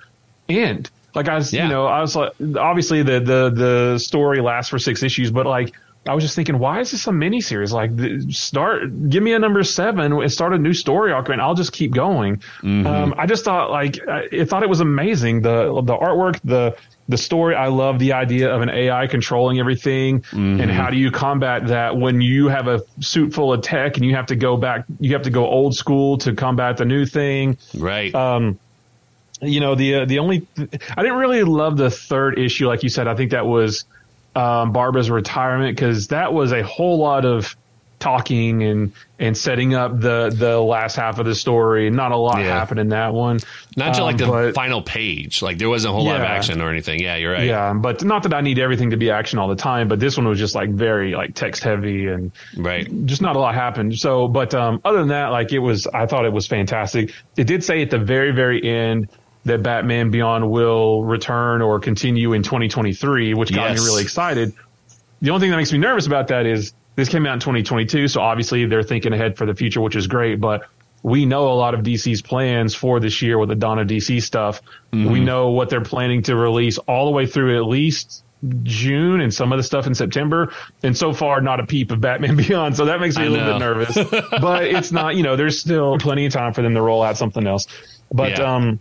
[0.49, 0.90] end.
[1.14, 1.64] Like I was, yeah.
[1.64, 5.47] you know, I was like, obviously the the the story lasts for six issues, but
[5.47, 5.72] like
[6.07, 7.72] I was just thinking, why is this a mini series?
[7.72, 7.90] Like,
[8.28, 11.72] start, give me a number seven and start a new story arc, and I'll just
[11.72, 12.36] keep going.
[12.62, 12.86] Mm-hmm.
[12.86, 15.42] Um, I just thought, like, I thought it was amazing.
[15.42, 16.76] The the artwork, the
[17.09, 17.55] the story.
[17.55, 20.61] I love the idea of an AI controlling everything, mm-hmm.
[20.61, 24.05] and how do you combat that when you have a suit full of tech and
[24.05, 27.07] you have to go back, you have to go old school to combat the new
[27.07, 28.14] thing, right?
[28.14, 28.59] Um,
[29.45, 32.88] you know the uh, the only I didn't really love the third issue like you
[32.88, 33.09] said.
[33.09, 33.84] I think that was
[34.34, 37.55] um, Barbara's retirement because that was a whole lot of
[38.05, 41.88] talking and and setting up the the last half of the story.
[41.88, 42.49] Not a lot yeah.
[42.49, 43.38] happened in that one.
[43.76, 45.40] Not until um, like the but, final page.
[45.40, 47.01] Like there wasn't a whole yeah, lot of action or anything.
[47.01, 47.47] Yeah you're right.
[47.47, 50.18] Yeah but not that I need everything to be action all the time but this
[50.18, 53.07] one was just like very like text heavy and right.
[53.07, 53.99] just not a lot happened.
[53.99, 57.14] So but um other than that like it was I thought it was fantastic.
[57.38, 59.09] It did say at the very very end
[59.45, 63.80] that Batman Beyond will return or continue in 2023, which got yes.
[63.80, 64.53] me really excited.
[65.20, 68.09] The only thing that makes me nervous about that is this came out in 2022,
[68.09, 70.40] so obviously they're thinking ahead for the future, which is great.
[70.40, 70.66] But
[71.03, 74.22] we know a lot of DC's plans for this year with the Dawn of DC
[74.22, 74.62] stuff.
[74.92, 75.11] Mm-hmm.
[75.11, 78.24] We know what they're planning to release all the way through at least
[78.62, 80.53] June and some of the stuff in September.
[80.82, 82.76] And so far, not a peep of Batman Beyond.
[82.76, 83.95] So that makes me a little bit nervous.
[84.40, 87.18] but it's not, you know, there's still plenty of time for them to roll out
[87.18, 87.66] something else.
[88.11, 88.55] But, yeah.
[88.55, 88.80] um,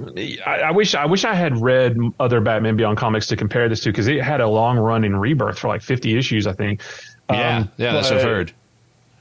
[0.00, 3.80] I, I, wish I wish I had read other Batman Beyond comics to compare this
[3.80, 6.82] to because it had a long run in Rebirth for like 50 issues, I think.
[7.30, 8.52] Yeah, um, yeah, that's what I've heard.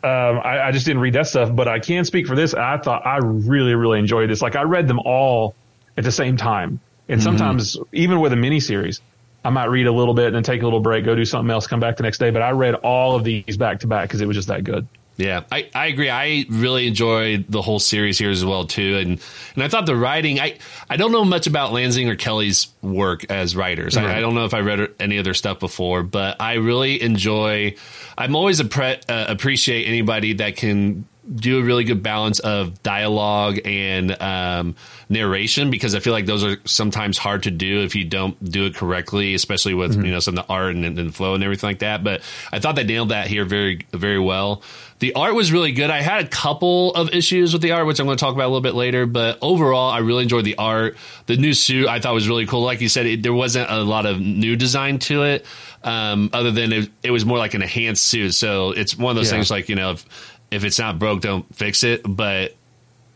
[0.04, 2.54] Um, I, I, just didn't read that stuff, but I can speak for this.
[2.54, 4.42] I thought I really, really enjoyed this.
[4.42, 5.56] Like I read them all
[5.96, 7.24] at the same time, and mm-hmm.
[7.24, 9.00] sometimes even with a miniseries,
[9.46, 11.50] I might read a little bit and then take a little break, go do something
[11.50, 12.32] else, come back the next day.
[12.32, 14.88] But I read all of these back to back because it was just that good.
[15.16, 16.10] Yeah, I, I agree.
[16.10, 19.22] I really enjoyed the whole series here as well too, and
[19.54, 20.40] and I thought the writing.
[20.40, 20.58] I
[20.90, 23.96] I don't know much about Lanzing or Kelly's work as writers.
[23.96, 24.06] Right.
[24.06, 27.02] I, I, don't know if I read any of their stuff before, but I really
[27.02, 27.76] enjoy.
[28.18, 33.60] I'm always appre- uh, appreciate anybody that can do a really good balance of dialogue
[33.66, 34.76] and um,
[35.10, 38.66] narration because I feel like those are sometimes hard to do if you don't do
[38.66, 40.06] it correctly, especially with mm-hmm.
[40.06, 42.04] you know some of the art and, and flow and everything like that.
[42.04, 42.22] But
[42.52, 44.64] I thought they nailed that here very very well.
[45.00, 45.90] The art was really good.
[45.90, 48.46] I had a couple of issues with the art, which I'm going to talk about
[48.46, 49.06] a little bit later.
[49.06, 50.96] But overall, I really enjoyed the art.
[51.26, 52.62] The new suit I thought was really cool.
[52.62, 55.46] Like you said, it, there wasn't a lot of new design to it,
[55.84, 58.34] um, other than it, it, was more like an enhanced suit.
[58.34, 59.38] So it's one of those yeah.
[59.38, 60.06] things like you know if
[60.54, 62.02] if it's not broke, don't fix it.
[62.06, 62.56] But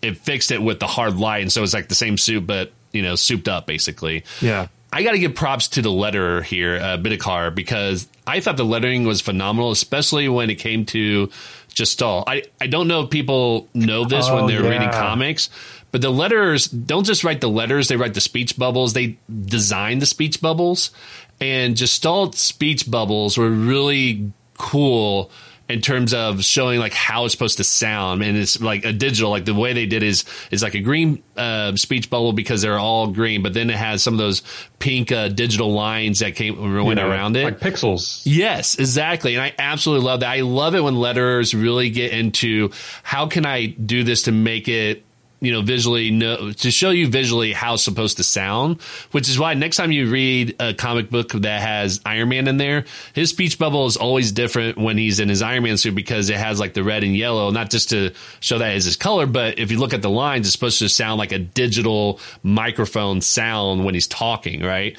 [0.01, 2.71] it fixed it with the hard light, and so it's like the same suit, but
[2.91, 4.23] you know, souped up basically.
[4.41, 4.67] Yeah.
[4.91, 8.65] I got to give props to the letterer here, uh, Bidikar, because I thought the
[8.65, 11.29] lettering was phenomenal, especially when it came to
[11.75, 12.23] Gestalt.
[12.27, 14.69] I, I don't know if people know this oh, when they're yeah.
[14.69, 15.49] reading comics,
[15.91, 18.93] but the letters don't just write the letters, they write the speech bubbles.
[18.93, 20.91] They design the speech bubbles.
[21.39, 25.29] And Gestalt speech bubbles were really cool
[25.70, 28.24] in terms of showing like how it's supposed to sound.
[28.24, 31.24] And it's like a digital like the way they did is is like a green
[31.36, 34.41] uh, speech bubble because they're all green but then it has some of those
[34.80, 37.43] pink uh, digital lines that came went yeah, around it.
[37.43, 38.22] like pixels.
[38.26, 39.36] Yes exactly.
[39.36, 40.30] And i absolutely love that.
[40.30, 42.72] I love it when letters really get into
[43.03, 45.03] how can i do this to make it
[45.39, 48.81] you know visually know to show you visually how it's supposed to sound
[49.11, 52.57] which is why next time you read a comic book that has iron man in
[52.57, 56.29] there his speech bubble is always different when he's in his iron man suit because
[56.29, 59.25] it has like the red and yellow not just to show that as his color
[59.25, 63.21] but if you look at the lines it's supposed to sound like a digital microphone
[63.21, 64.97] sound when he's talking right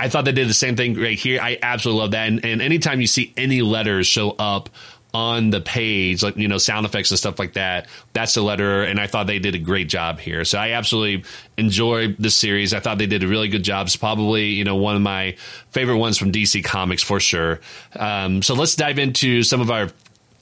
[0.00, 1.42] I thought they did the same thing right here.
[1.42, 2.26] I absolutely love that.
[2.26, 4.70] And, and anytime you see any letters show up
[5.12, 7.88] on the page, like you know, sound effects and stuff like that.
[8.12, 10.44] That's the letter, and I thought they did a great job here.
[10.44, 11.24] So I absolutely
[11.56, 12.72] enjoyed this series.
[12.72, 13.86] I thought they did a really good job.
[13.86, 15.36] It's probably you know one of my
[15.70, 17.60] favorite ones from DC Comics for sure.
[17.96, 19.88] Um, so let's dive into some of our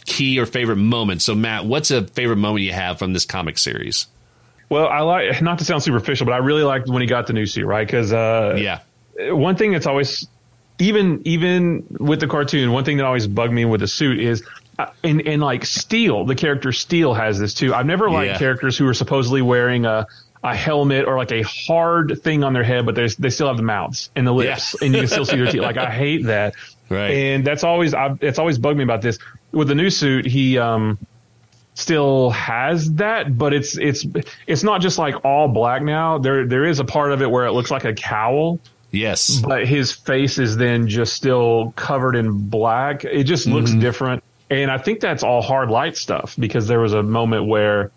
[0.05, 1.25] key or favorite moments.
[1.25, 4.07] So Matt, what's a favorite moment you have from this comic series?
[4.71, 7.33] Well, I like not to sound superficial, but I really liked when he got the
[7.33, 7.87] new suit, right?
[7.87, 8.81] Because uh, yeah,
[9.19, 10.27] one thing that's always
[10.79, 14.45] even even with the cartoon, one thing that always bugged me with the suit is
[14.79, 17.75] uh, and and like Steel, the character Steel has this too.
[17.75, 18.39] I've never liked yeah.
[18.39, 20.07] characters who are supposedly wearing a
[20.45, 23.57] a helmet or like a hard thing on their head, but they they still have
[23.57, 24.87] the mouths and the lips, yeah.
[24.87, 25.63] and you can still see their teeth.
[25.63, 26.55] Like I hate that.
[26.89, 27.11] Right.
[27.11, 29.19] And that's always I've, it's always bugged me about this.
[29.53, 30.99] With the new suit, he um
[31.75, 34.07] still has that, but it's it's
[34.47, 36.19] it's not just like all black now.
[36.19, 38.61] There there is a part of it where it looks like a cowl.
[38.91, 39.41] Yes.
[39.41, 43.05] But his face is then just still covered in black.
[43.05, 43.81] It just looks mm-hmm.
[43.81, 44.25] different.
[44.51, 47.91] And I think that's all hard light stuff because there was a moment where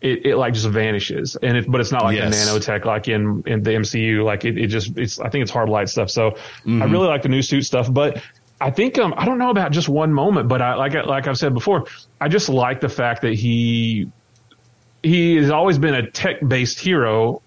[0.00, 2.48] it, it like just vanishes and it, but it's not like yes.
[2.48, 4.24] a nanotech like in, in the MCU.
[4.24, 6.10] Like it, it just, it's, I think it's hard light stuff.
[6.10, 6.82] So mm-hmm.
[6.82, 8.22] I really like the new suit stuff, but
[8.58, 11.36] I think, um, I don't know about just one moment, but I, like, like I've
[11.36, 11.86] said before,
[12.20, 14.10] I just like the fact that he,
[15.02, 17.41] he has always been a tech based hero,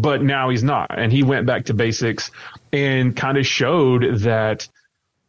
[0.00, 0.98] but now he's not.
[0.98, 2.30] And he went back to basics
[2.72, 4.68] and kind of showed that,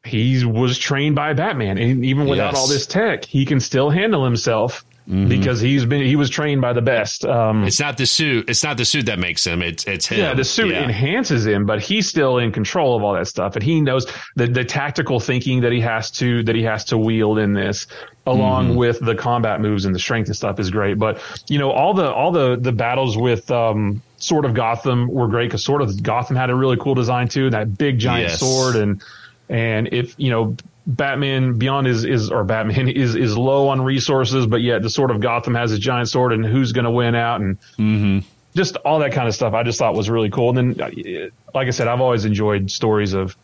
[0.06, 2.58] he was trained by Batman, and even without yes.
[2.58, 4.86] all this tech, he can still handle himself.
[5.08, 5.28] Mm-hmm.
[5.28, 7.26] Because he's been he was trained by the best.
[7.26, 8.50] Um, it's not the suit.
[8.50, 9.62] It's not the suit that makes him.
[9.62, 10.18] It's it's him.
[10.18, 10.84] Yeah, the suit yeah.
[10.84, 14.48] enhances him, but he's still in control of all that stuff, and he knows the
[14.48, 17.86] the tactical thinking that he has to that he has to wield in this,
[18.26, 18.78] along mm-hmm.
[18.78, 20.98] with the combat moves and the strength and stuff is great.
[20.98, 25.28] But you know all the all the the battles with um, Sword of Gotham were
[25.28, 27.52] great because Sword of Gotham had a really cool design too.
[27.52, 28.40] That big giant yes.
[28.40, 29.04] sword and
[29.50, 30.56] and if, you know,
[30.88, 35.12] Batman Beyond is, is, or Batman is, is low on resources, but yet the Sword
[35.12, 38.20] of Gotham has a giant sword and who's going to win out and mm-hmm.
[38.56, 40.58] just all that kind of stuff I just thought was really cool.
[40.58, 43.36] And then, uh, like I said, I've always enjoyed stories of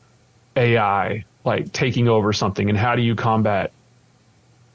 [0.55, 3.71] AI like taking over something and how do you combat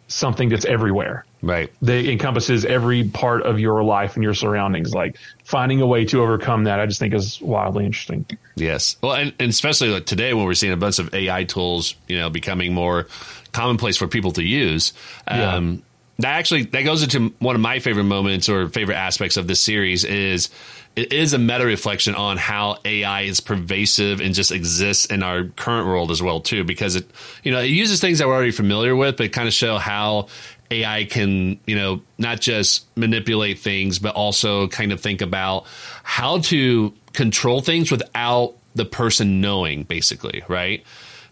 [0.09, 1.26] something that's everywhere.
[1.43, 1.71] Right.
[1.83, 4.95] That encompasses every part of your life and your surroundings.
[4.95, 8.27] Like finding a way to overcome that, I just think is wildly interesting.
[8.57, 8.97] Yes.
[9.03, 12.19] Well, and, and especially like today when we're seeing a bunch of AI tools, you
[12.19, 13.07] know, becoming more
[13.53, 14.93] commonplace for people to use.
[15.29, 15.55] Yeah.
[15.55, 15.83] Um,
[16.19, 19.61] that actually that goes into one of my favorite moments or favorite aspects of this
[19.61, 20.49] series is
[20.95, 25.45] it is a meta reflection on how AI is pervasive and just exists in our
[25.45, 27.11] current world as well too because it
[27.43, 30.29] you know it uses things that we're already familiar with but kind of show how
[30.71, 35.67] AI can, you know, not just manipulate things, but also kind of think about
[36.03, 40.85] how to control things without the person knowing, basically, right?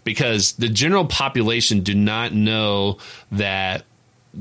[0.02, 2.98] Because the general population do not know
[3.32, 3.84] that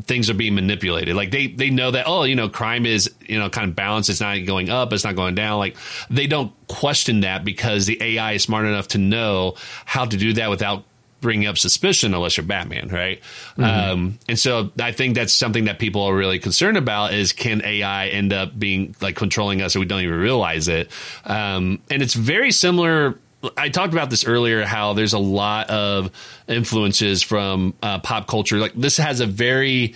[0.01, 1.15] things are being manipulated.
[1.15, 4.09] Like they they know that oh, you know, crime is, you know, kind of balanced,
[4.09, 5.59] it's not going up, it's not going down.
[5.59, 5.77] Like
[6.09, 10.33] they don't question that because the AI is smart enough to know how to do
[10.33, 10.83] that without
[11.23, 13.19] bringing up suspicion unless you're Batman, right?
[13.57, 13.63] Mm-hmm.
[13.63, 17.63] Um, and so I think that's something that people are really concerned about is can
[17.65, 20.91] AI end up being like controlling us and we don't even realize it?
[21.25, 23.17] Um, and it's very similar.
[23.57, 26.11] I talked about this earlier, how there's a lot of
[26.47, 28.59] influences from uh, pop culture.
[28.59, 29.95] Like this has a very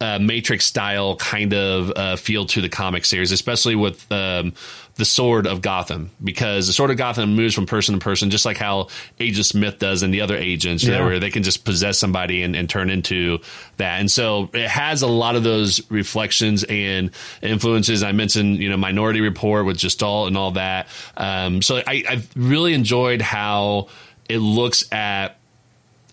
[0.00, 4.52] uh, Matrix style kind of uh, feel to the comic series, especially with um,
[4.96, 8.44] the Sword of Gotham because the Sword of Gotham moves from person to person, just
[8.44, 8.88] like how
[9.20, 11.04] Agent Smith does and the other agents, yeah.
[11.04, 13.38] where they can just possess somebody and, and, turn into
[13.76, 14.00] that.
[14.00, 17.10] And so it has a lot of those reflections and
[17.42, 18.02] influences.
[18.02, 20.88] I mentioned, you know, Minority Report with Gestalt and all that.
[21.16, 23.88] Um, so I, I've really enjoyed how
[24.28, 25.38] it looks at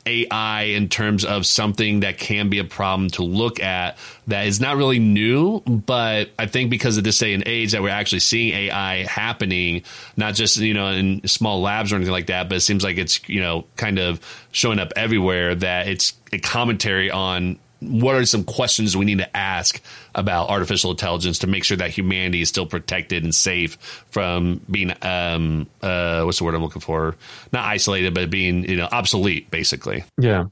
[0.05, 3.97] AI in terms of something that can be a problem to look at
[4.27, 7.81] that is not really new, but I think because of this day and age that
[7.81, 9.83] we're actually seeing AI happening,
[10.17, 12.97] not just, you know, in small labs or anything like that, but it seems like
[12.97, 14.19] it's, you know, kind of
[14.51, 19.37] showing up everywhere that it's a commentary on what are some questions we need to
[19.37, 19.81] ask
[20.15, 23.75] about artificial intelligence to make sure that humanity is still protected and safe
[24.11, 27.15] from being um uh what's the word I'm looking for?
[27.51, 30.03] Not isolated, but being, you know, obsolete, basically.
[30.17, 30.45] Yeah.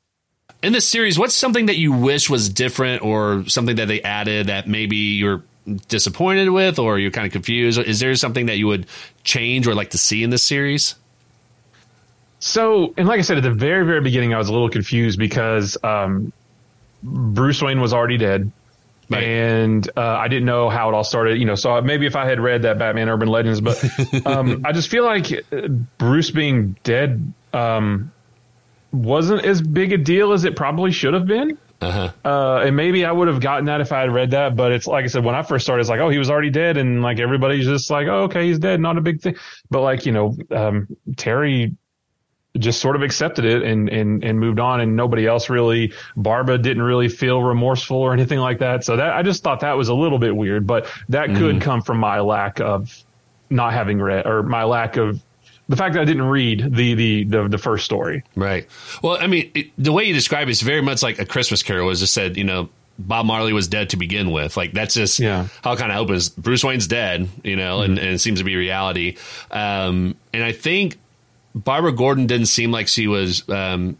[0.63, 4.47] In this series, what's something that you wish was different or something that they added
[4.47, 5.43] that maybe you're
[5.87, 7.79] disappointed with or you're kind of confused?
[7.79, 8.85] Is there something that you would
[9.23, 10.95] change or like to see in this series?
[12.39, 15.19] So, and like I said at the very, very beginning, I was a little confused
[15.19, 16.33] because um,
[17.03, 18.51] Bruce Wayne was already dead.
[19.09, 19.23] Right.
[19.23, 21.55] And uh, I didn't know how it all started, you know.
[21.55, 23.83] So maybe if I had read that Batman Urban Legends, but
[24.25, 25.27] um, I just feel like
[25.97, 28.13] Bruce being dead um,
[28.93, 31.57] wasn't as big a deal as it probably should have been.
[31.81, 32.11] Uh-huh.
[32.23, 34.55] Uh, and maybe I would have gotten that if I had read that.
[34.55, 36.51] But it's like I said, when I first started, it's like, oh, he was already
[36.51, 39.35] dead, and like everybody's just like, oh, okay, he's dead, not a big thing.
[39.69, 40.87] But like you know, um,
[41.17, 41.75] Terry
[42.57, 46.57] just sort of accepted it and, and, and moved on and nobody else really, Barbara
[46.57, 48.83] didn't really feel remorseful or anything like that.
[48.83, 51.37] So that, I just thought that was a little bit weird, but that mm.
[51.37, 53.03] could come from my lack of
[53.49, 55.21] not having read or my lack of
[55.69, 58.23] the fact that I didn't read the, the, the, the first story.
[58.35, 58.67] Right.
[59.01, 61.63] Well, I mean, it, the way you describe it is very much like a Christmas
[61.63, 64.57] carol was just said, you know, Bob Marley was dead to begin with.
[64.57, 65.47] Like that's just yeah.
[65.63, 66.29] how kind of opens.
[66.29, 67.91] Bruce Wayne's dead, you know, mm-hmm.
[67.91, 69.17] and, and, it seems to be reality.
[69.49, 70.97] Um, and I think
[71.53, 73.97] Barbara Gordon didn't seem like she was, um,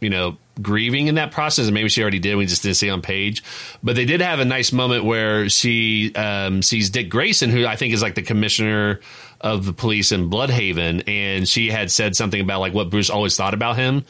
[0.00, 2.36] you know, grieving in that process, and maybe she already did.
[2.36, 3.42] We just didn't see on page,
[3.82, 7.76] but they did have a nice moment where she um, sees Dick Grayson, who I
[7.76, 9.00] think is like the commissioner
[9.40, 13.36] of the police in Blüdhaven, and she had said something about like what Bruce always
[13.36, 14.04] thought about him,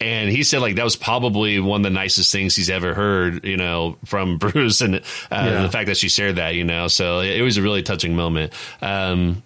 [0.00, 3.44] and he said like that was probably one of the nicest things he's ever heard,
[3.44, 5.00] you know, from Bruce, and uh,
[5.30, 5.62] yeah.
[5.62, 8.52] the fact that she shared that, you know, so it was a really touching moment.
[8.80, 9.42] Um,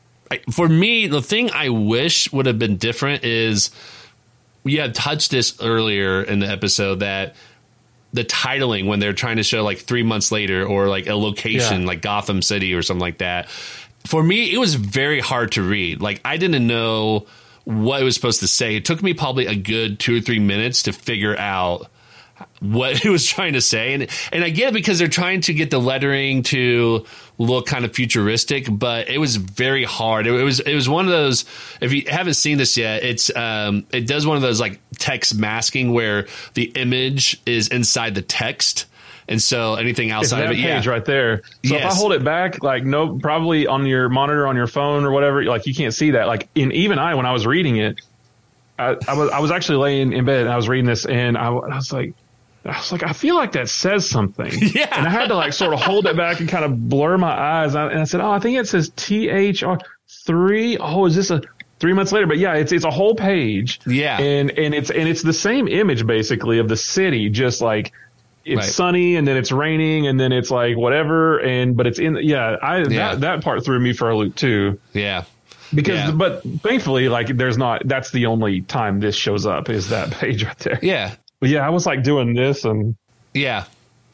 [0.51, 3.70] for me, the thing I wish would have been different is
[4.64, 7.35] we had touched this earlier in the episode that
[8.12, 11.83] the titling when they're trying to show like three months later or like a location
[11.83, 11.87] yeah.
[11.87, 13.49] like Gotham City or something like that.
[14.07, 16.03] For me, it was very hard to read.
[16.03, 17.26] Like I didn't know
[17.64, 18.76] what it was supposed to say.
[18.76, 21.89] It took me probably a good two or three minutes to figure out
[22.61, 23.95] what it was trying to say.
[23.95, 27.05] And and I get it because they're trying to get the lettering to
[27.38, 30.26] look kind of futuristic, but it was very hard.
[30.26, 31.45] It, it was it was one of those.
[31.80, 35.34] If you haven't seen this yet, it's um it does one of those like text
[35.34, 38.86] masking where the image is inside the text.
[39.28, 40.90] And so anything outside of it, page yeah.
[40.90, 41.43] right there.
[41.64, 41.84] So yes.
[41.84, 45.12] if I hold it back, like no, probably on your monitor on your phone or
[45.12, 46.26] whatever, like you can't see that.
[46.26, 48.01] Like in even I, when I was reading it,
[48.78, 51.38] I, I was I was actually laying in bed and I was reading this and
[51.38, 52.14] I, I was like,
[52.65, 54.51] I was like, I feel like that says something.
[54.73, 54.89] Yeah.
[54.91, 57.33] And I had to like sort of hold it back and kind of blur my
[57.33, 57.75] eyes.
[57.75, 59.85] And I said, Oh, I think it says THR
[60.25, 60.79] three.
[60.79, 61.43] Oh, is this a
[61.79, 62.27] three months later?
[62.27, 63.81] But yeah, it's, it's a whole page.
[63.87, 64.19] Yeah.
[64.19, 67.93] And, and it's, and it's the same image basically of the city, just like
[68.45, 68.65] it's right.
[68.65, 71.39] sunny and then it's raining and then it's like whatever.
[71.39, 72.85] And, but it's in, yeah, I, yeah.
[72.87, 74.81] that, that part threw me for a loop too.
[74.95, 75.25] Yeah
[75.75, 76.11] because yeah.
[76.11, 80.45] but thankfully like there's not that's the only time this shows up is that page
[80.45, 82.95] right there yeah but yeah, I was like doing this and
[83.34, 83.64] yeah.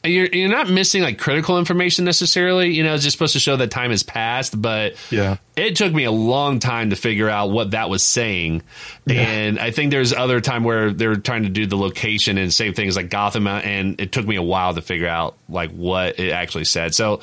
[0.02, 2.72] you're you're not missing like critical information necessarily.
[2.74, 5.92] You know, it's just supposed to show that time has passed, but yeah, it took
[5.92, 8.62] me a long time to figure out what that was saying.
[9.04, 9.20] Yeah.
[9.20, 12.72] And I think there's other time where they're trying to do the location and same
[12.72, 16.30] things like Gotham, and it took me a while to figure out like what it
[16.30, 16.94] actually said.
[16.94, 17.20] So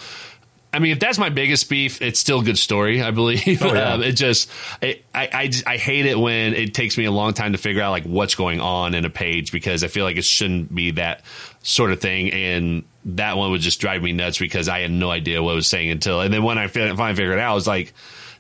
[0.75, 3.63] I mean, if that's my biggest beef, it's still a good story, I believe.
[3.63, 3.93] Oh, yeah.
[3.93, 4.51] um, it just,
[4.81, 7.81] it, I, I, I, hate it when it takes me a long time to figure
[7.81, 10.91] out like what's going on in a page because I feel like it shouldn't be
[10.91, 11.21] that
[11.63, 12.33] sort of thing.
[12.33, 15.55] And that one would just drive me nuts because I had no idea what it
[15.55, 17.93] was saying until, and then when I finally figured it out, I was like,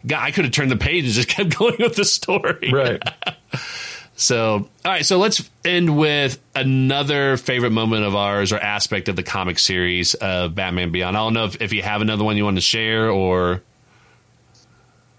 [0.05, 2.69] God, I could have turned the page and just kept going with the story.
[2.69, 3.01] Right.
[4.17, 5.05] So, all right.
[5.05, 10.13] So let's end with another favorite moment of ours or aspect of the comic series
[10.13, 11.17] of Batman Beyond.
[11.17, 13.61] I don't know if, if you have another one you want to share or.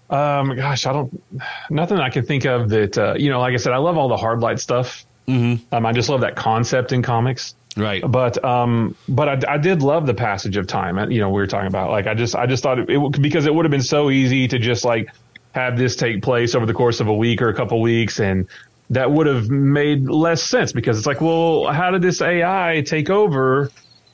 [0.09, 1.21] Um, gosh, I don't,
[1.69, 4.07] nothing I can think of that, uh, you know, like I said, I love all
[4.07, 5.05] the hard light stuff.
[5.27, 5.75] Mm-hmm.
[5.75, 7.53] Um, I just love that concept in comics.
[7.75, 8.01] Right.
[8.03, 11.11] But, um, but I, I did love the passage of time.
[11.11, 13.45] You know, we were talking about like, I just, I just thought it, it because
[13.45, 15.09] it would have been so easy to just like
[15.51, 18.47] have this take place over the course of a week or a couple weeks and,
[18.89, 23.09] that would have made less sense because it's like, well, how did this AI take
[23.09, 23.69] over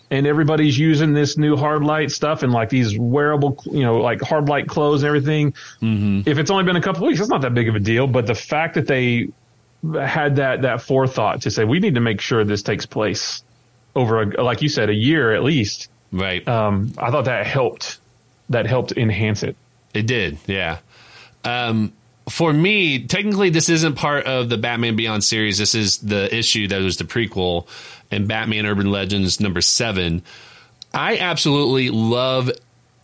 [0.09, 4.21] and everybody's using this new hard light stuff and like these wearable, you know, like
[4.21, 5.53] hard light clothes and everything.
[5.82, 6.21] Mm-hmm.
[6.30, 8.07] If it's only been a couple weeks, it's not that big of a deal.
[8.07, 9.30] But the fact that they
[9.93, 13.43] had that that forethought to say we need to make sure this takes place
[13.95, 15.89] over, a, like you said, a year at least.
[16.11, 16.47] Right.
[16.47, 17.99] Um, I thought that helped.
[18.49, 19.55] That helped enhance it.
[19.93, 20.38] It did.
[20.47, 20.80] Yeah.
[21.43, 21.93] Um,
[22.30, 25.57] for me, technically, this isn't part of the Batman Beyond series.
[25.57, 27.67] This is the issue that was the prequel
[28.11, 30.24] and Batman Urban Legends number seven.
[30.93, 32.51] I absolutely love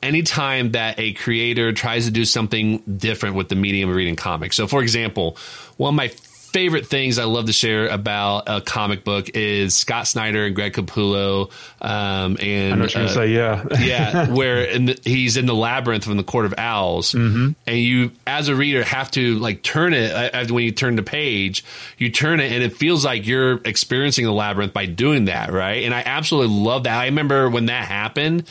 [0.02, 4.56] anytime that a creator tries to do something different with the medium of reading comics.
[4.56, 5.38] So, for example,
[5.78, 6.12] one of my
[6.52, 10.74] favorite things I love to share about a comic book is Scott Snyder and Greg
[10.74, 11.52] Capullo.
[11.80, 15.46] Um, and I know what you're uh, say, yeah, yeah, where in the, he's in
[15.46, 17.52] the labyrinth from the Court of Owls, mm-hmm.
[17.68, 21.04] and you, as a reader, have to like turn it uh, when you turn the
[21.04, 21.64] page.
[21.98, 25.84] You turn it, and it feels like you're experiencing the labyrinth by doing that, right?
[25.84, 26.98] And I absolutely love that.
[26.98, 28.50] I remember when that happened.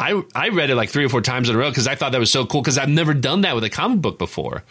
[0.00, 2.12] I I read it like three or four times in a row because I thought
[2.12, 4.64] that was so cool because I've never done that with a comic book before.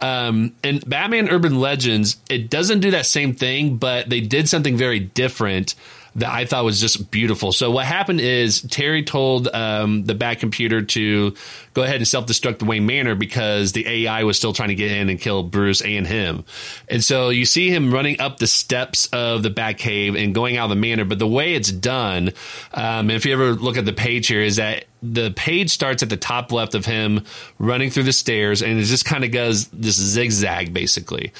[0.00, 4.76] Um, and Batman Urban Legends, it doesn't do that same thing, but they did something
[4.76, 5.74] very different
[6.16, 7.52] that I thought was just beautiful.
[7.52, 11.34] So what happened is Terry told um, the Bat computer to
[11.74, 14.74] go ahead and self destruct the Wayne Manor because the AI was still trying to
[14.74, 16.44] get in and kill Bruce and him.
[16.88, 20.56] And so you see him running up the steps of the Bat Cave and going
[20.56, 21.04] out of the Manor.
[21.04, 22.32] But the way it's done,
[22.72, 26.08] um, if you ever look at the page here, is that the page starts at
[26.08, 27.24] the top left of him
[27.58, 31.32] running through the stairs and it just kind of goes this zigzag basically.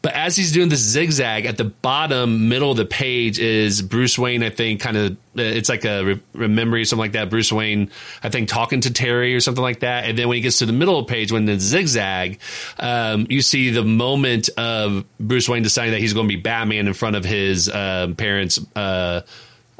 [0.00, 4.16] But as he's doing this zigzag at the bottom middle of the page is Bruce
[4.16, 7.30] Wayne, I think, kind of, it's like a, re- memory something like that.
[7.30, 7.90] Bruce Wayne,
[8.22, 10.04] I think, talking to Terry or something like that.
[10.04, 12.38] And then when he gets to the middle of the page, when the zigzag,
[12.78, 16.86] um, you see the moment of Bruce Wayne deciding that he's going to be Batman
[16.86, 19.22] in front of his uh, parents' uh,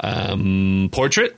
[0.01, 1.37] um, portrait.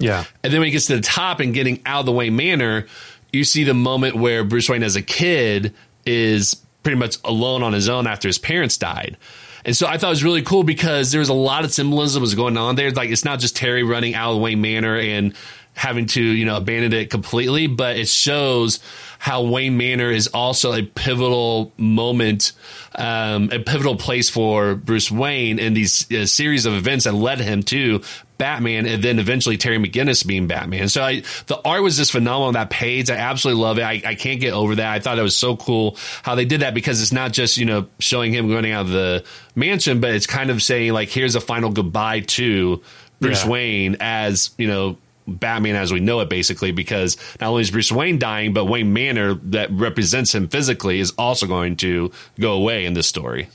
[0.00, 0.24] Yeah.
[0.42, 2.86] And then when he gets to the top and getting out of the Wayne Manor,
[3.32, 5.74] you see the moment where Bruce Wayne as a kid
[6.04, 9.16] is pretty much alone on his own after his parents died.
[9.64, 12.22] And so I thought it was really cool because there was a lot of symbolism
[12.22, 12.90] was going on there.
[12.90, 15.34] Like it's not just Terry running out of the Wayne Manor and
[15.74, 18.80] having to, you know, abandon it completely, but it shows
[19.18, 22.52] how Wayne Manor is also a pivotal moment,
[23.00, 27.40] um, a pivotal place for Bruce Wayne in these uh, series of events that led
[27.40, 28.02] him to
[28.36, 30.88] Batman, and then eventually Terry McGinnis being Batman.
[30.88, 33.10] So I, the art was just phenomenal on that page.
[33.10, 33.82] I absolutely love it.
[33.82, 34.92] I, I can't get over that.
[34.92, 37.64] I thought it was so cool how they did that because it's not just you
[37.64, 39.24] know showing him running out of the
[39.54, 42.82] mansion, but it's kind of saying like here's a final goodbye to
[43.20, 43.50] Bruce yeah.
[43.50, 44.96] Wayne as you know
[45.30, 48.92] Batman as we know it, basically, because not only is Bruce Wayne dying, but Wayne
[48.92, 53.48] Manor that represents him physically is also going to go away in this story.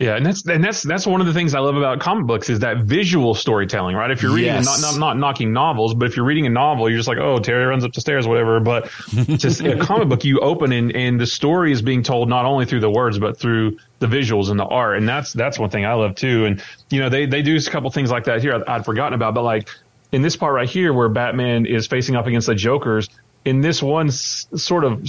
[0.00, 2.48] Yeah, and that's and that's that's one of the things I love about comic books
[2.48, 4.10] is that visual storytelling, right?
[4.10, 4.64] If you're reading yes.
[4.64, 7.38] not, not not knocking novels, but if you're reading a novel, you're just like, oh,
[7.38, 8.60] Terry runs up the stairs, whatever.
[8.60, 8.90] But
[9.36, 12.46] just in a comic book, you open and and the story is being told not
[12.46, 15.68] only through the words but through the visuals and the art, and that's that's one
[15.68, 16.46] thing I love too.
[16.46, 19.12] And you know, they they do a couple things like that here I'd, I'd forgotten
[19.12, 19.68] about, but like
[20.12, 23.08] in this part right here where Batman is facing up against the Jokers,
[23.44, 25.02] in this one s- sort of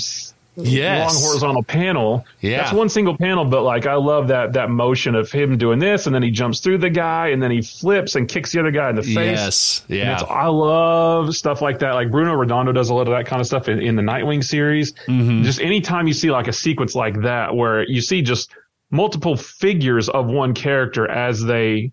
[0.55, 1.13] yes.
[1.13, 2.25] long horizontal panel.
[2.39, 2.57] Yeah.
[2.57, 6.05] That's one single panel, but like I love that that motion of him doing this
[6.05, 8.71] and then he jumps through the guy and then he flips and kicks the other
[8.71, 9.15] guy in the face.
[9.15, 9.85] Yes.
[9.87, 10.21] Yeah.
[10.21, 11.93] I love stuff like that.
[11.93, 14.43] Like Bruno Redondo does a lot of that kind of stuff in, in the Nightwing
[14.43, 14.93] series.
[15.07, 15.43] Mm-hmm.
[15.43, 18.51] Just anytime you see like a sequence like that where you see just
[18.91, 21.91] multiple figures of one character as they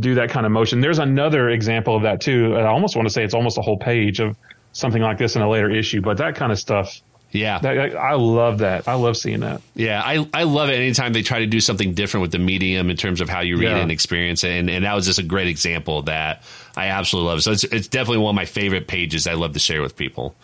[0.00, 0.80] do that kind of motion.
[0.80, 2.56] There's another example of that too.
[2.56, 4.36] I almost want to say it's almost a whole page of
[4.72, 7.00] something like this in a later issue, but that kind of stuff.
[7.30, 7.58] Yeah.
[7.58, 8.86] That, I love that.
[8.86, 9.60] I love seeing that.
[9.74, 10.00] Yeah.
[10.04, 12.96] I, I love it anytime they try to do something different with the medium in
[12.96, 13.78] terms of how you read yeah.
[13.78, 14.52] and experience it.
[14.52, 16.44] And, and that was just a great example of that.
[16.76, 17.42] I absolutely love it.
[17.42, 20.36] So it's, it's definitely one of my favorite pages I love to share with people.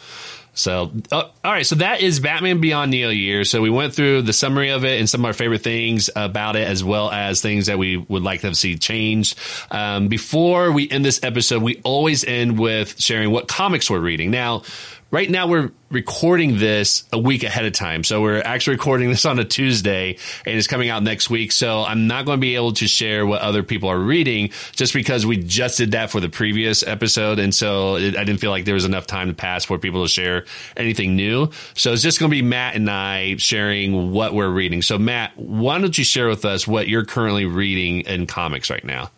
[0.53, 1.65] So, uh, all right.
[1.67, 3.45] So that is Batman Beyond Neo Year.
[3.45, 6.57] So we went through the summary of it and some of our favorite things about
[6.57, 9.39] it, as well as things that we would like to see changed.
[9.71, 14.31] Um, before we end this episode, we always end with sharing what comics we're reading.
[14.31, 14.63] Now,
[15.11, 18.05] right now we're recording this a week ahead of time.
[18.05, 21.53] So we're actually recording this on a Tuesday and it's coming out next week.
[21.53, 24.95] So I'm not going to be able to share what other people are reading just
[24.95, 27.39] because we just did that for the previous episode.
[27.39, 30.05] And so it, I didn't feel like there was enough time to pass for people
[30.05, 30.45] to share
[30.77, 31.51] anything new.
[31.75, 34.83] So it's just going to be Matt and I sharing what we're reading.
[34.83, 38.85] So Matt, why don't you share with us what you're currently reading in comics right
[38.85, 39.11] now?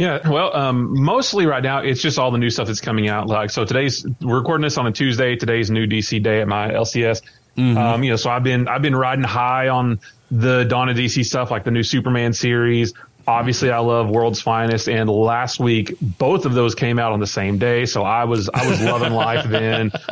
[0.00, 3.26] Yeah, well, um, mostly right now it's just all the new stuff that's coming out.
[3.26, 5.36] Like, so today's we're recording this on a Tuesday.
[5.36, 7.20] Today's new DC day at my LCS.
[7.58, 7.76] Mm-hmm.
[7.76, 11.26] Um, you know, so I've been I've been riding high on the Dawn of DC
[11.26, 12.94] stuff, like the new Superman series.
[13.28, 17.26] Obviously, I love World's Finest, and last week both of those came out on the
[17.26, 19.92] same day, so I was I was loving life then.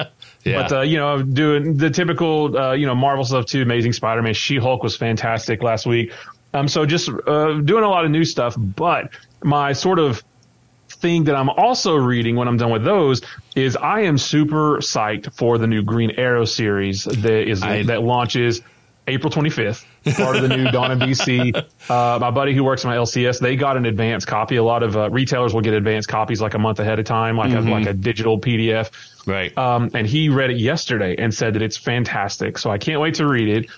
[0.45, 0.63] Yeah.
[0.63, 3.61] But uh, you know, doing the typical uh, you know Marvel stuff too.
[3.61, 6.13] Amazing Spider-Man, She-Hulk was fantastic last week.
[6.55, 9.11] Um, so just uh, doing a lot of new stuff, but
[9.43, 10.23] my sort of
[10.89, 13.21] thing that I'm also reading when I'm done with those
[13.55, 18.03] is I am super psyched for the new Green Arrow series that is I, that
[18.03, 18.63] launches
[19.09, 19.85] April 25th.
[20.17, 21.55] Part of the new Dawn of DC.
[21.89, 24.57] Uh, my buddy who works in my LCS, they got an advance copy.
[24.57, 27.37] A lot of uh, retailers will get advance copies like a month ahead of time,
[27.37, 27.69] like mm-hmm.
[27.69, 28.91] a like a digital PDF.
[29.27, 29.57] Right.
[29.57, 32.59] Um, and he read it yesterday and said that it's fantastic.
[32.59, 33.71] So I can't wait to read it.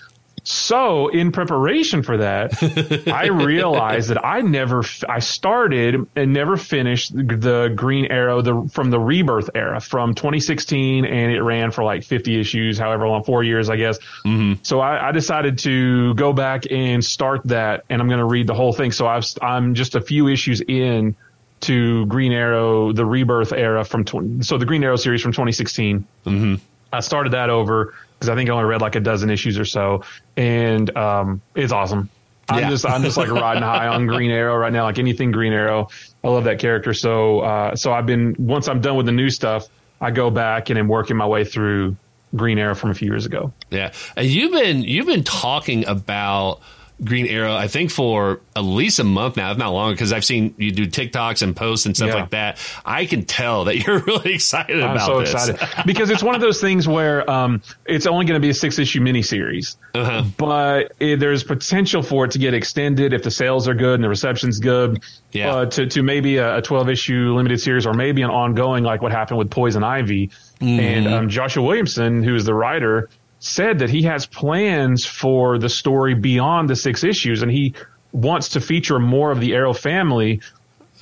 [0.43, 7.15] So in preparation for that, I realized that I never, I started and never finished
[7.15, 12.03] the Green Arrow the, from the Rebirth era from 2016 and it ran for like
[12.03, 13.99] 50 issues, however long, four years, I guess.
[14.25, 14.63] Mm-hmm.
[14.63, 18.47] So I, I, decided to go back and start that and I'm going to read
[18.47, 18.91] the whole thing.
[18.91, 21.15] So I've, I'm just a few issues in
[21.61, 26.07] to Green Arrow, the Rebirth era from, 20, so the Green Arrow series from 2016.
[26.25, 26.55] Mm-hmm.
[26.91, 29.65] I started that over because I think I only read like a dozen issues or
[29.65, 30.03] so,
[30.37, 32.07] and um, it's awesome.
[32.47, 32.69] I'm yeah.
[32.69, 35.89] just I'm just like riding high on Green Arrow right now, like anything Green Arrow.
[36.23, 36.93] I love that character.
[36.93, 39.67] So uh, so I've been once I'm done with the new stuff,
[39.99, 41.95] I go back and I'm working my way through
[42.35, 43.51] Green Arrow from a few years ago.
[43.71, 46.61] Yeah, and you've been you've been talking about
[47.03, 50.23] Green Arrow, I think for at least a month now, if not longer, because I've
[50.23, 52.15] seen you do TikToks and posts and stuff yeah.
[52.15, 52.59] like that.
[52.85, 55.33] I can tell that you're really excited I'm about so this.
[55.33, 58.53] excited because it's one of those things where um, it's only going to be a
[58.53, 60.25] six issue miniseries, uh-huh.
[60.37, 64.03] but it, there's potential for it to get extended if the sales are good and
[64.03, 65.01] the reception's good.
[65.31, 65.55] Yeah.
[65.55, 69.01] Uh, to to maybe a, a 12 issue limited series or maybe an ongoing like
[69.01, 70.27] what happened with Poison Ivy.
[70.59, 70.79] Mm-hmm.
[70.79, 73.09] And um, Joshua Williamson, who is the writer,
[73.41, 77.73] said that he has plans for the story beyond the six issues and he
[78.13, 80.41] wants to feature more of the Arrow family,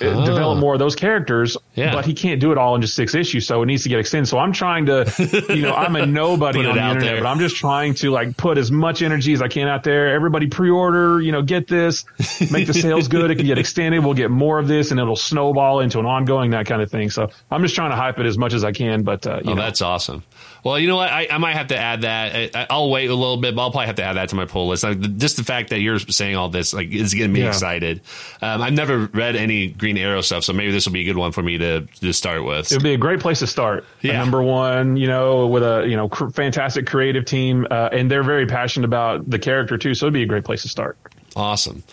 [0.01, 0.25] oh.
[0.25, 0.59] develop ah.
[0.59, 1.93] more of those characters, yeah.
[1.93, 3.99] but he can't do it all in just six issues, so it needs to get
[3.99, 4.27] extended.
[4.27, 5.11] So I'm trying to,
[5.49, 7.21] you know, I'm a nobody on the internet, there.
[7.21, 10.13] but I'm just trying to like put as much energy as I can out there.
[10.13, 12.05] Everybody pre-order, you know, get this,
[12.51, 13.31] make the sales good.
[13.31, 14.03] It can get extended.
[14.03, 17.09] We'll get more of this, and it'll snowball into an ongoing that kind of thing.
[17.09, 19.03] So I'm just trying to hype it as much as I can.
[19.03, 19.61] But uh, you oh, know.
[19.61, 20.23] that's awesome.
[20.63, 21.09] Well, you know what?
[21.09, 22.69] I, I, might have to add that.
[22.69, 24.45] I, will wait a little bit, but I'll probably have to add that to my
[24.45, 24.83] pull list.
[24.83, 27.47] Like, just the fact that you're saying all this, like, is getting me yeah.
[27.47, 28.01] excited.
[28.41, 31.17] Um, I've never read any Green Arrow stuff, so maybe this will be a good
[31.17, 31.68] one for me to
[32.01, 32.71] to start with.
[32.71, 33.85] It would be a great place to start.
[34.01, 34.17] Yeah.
[34.17, 38.23] number one, you know, with a you know cr- fantastic creative team, uh, and they're
[38.23, 39.93] very passionate about the character too.
[39.93, 40.97] So it'd be a great place to start.
[41.35, 41.83] Awesome.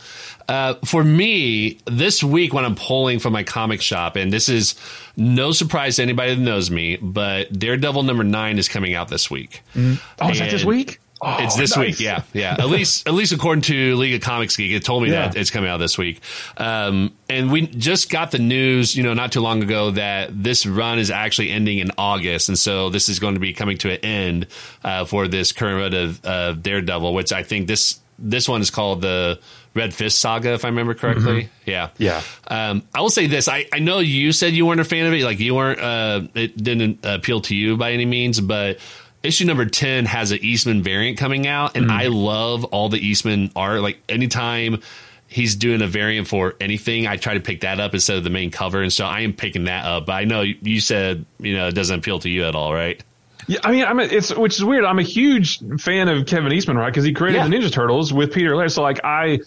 [0.49, 4.77] Uh, for me, this week when I'm pulling from my comic shop, and this is
[5.16, 9.31] no surprise to anybody that knows me, but Daredevil number nine is coming out this
[9.31, 9.62] week.
[9.74, 10.01] Mm.
[10.20, 11.01] Oh, is that this week?
[11.23, 11.87] Oh, it's this nice.
[11.87, 12.57] week, yeah, yeah.
[12.59, 15.29] At least, at least according to League of Comic Geeks, it told me yeah.
[15.29, 16.21] that it's coming out this week.
[16.59, 20.67] Um, and we just got the news, you know, not too long ago that this
[20.67, 23.93] run is actually ending in August, and so this is going to be coming to
[23.93, 24.47] an end
[24.85, 28.71] uh, for this current run of uh, Daredevil, which I think this this one is
[28.71, 29.39] called the
[29.75, 31.45] Red Fist Saga, if I remember correctly.
[31.45, 31.71] Mm-hmm.
[31.71, 32.23] Yeah, yeah.
[32.49, 35.12] Um, I will say this: I, I know you said you weren't a fan of
[35.12, 35.81] it, like you weren't.
[35.81, 38.79] Uh, it didn't appeal to you by any means, but
[39.27, 41.91] issue number 10 has an Eastman variant coming out, and mm.
[41.91, 43.83] I love all the Eastman art.
[43.83, 44.83] Like anytime
[45.29, 48.31] he's doing a variant for anything, I try to pick that up instead of the
[48.31, 50.07] main cover, and so I am picking that up.
[50.07, 53.03] But I know you said you know it doesn't appeal to you at all, right?
[53.49, 54.85] Yeah, I mean, I'm a, it's which is weird.
[54.85, 56.91] I'm a huge fan of Kevin Eastman, right?
[56.91, 57.49] Because he created yeah.
[57.49, 58.72] the Ninja Turtles with Peter Laird.
[58.72, 59.41] So like, I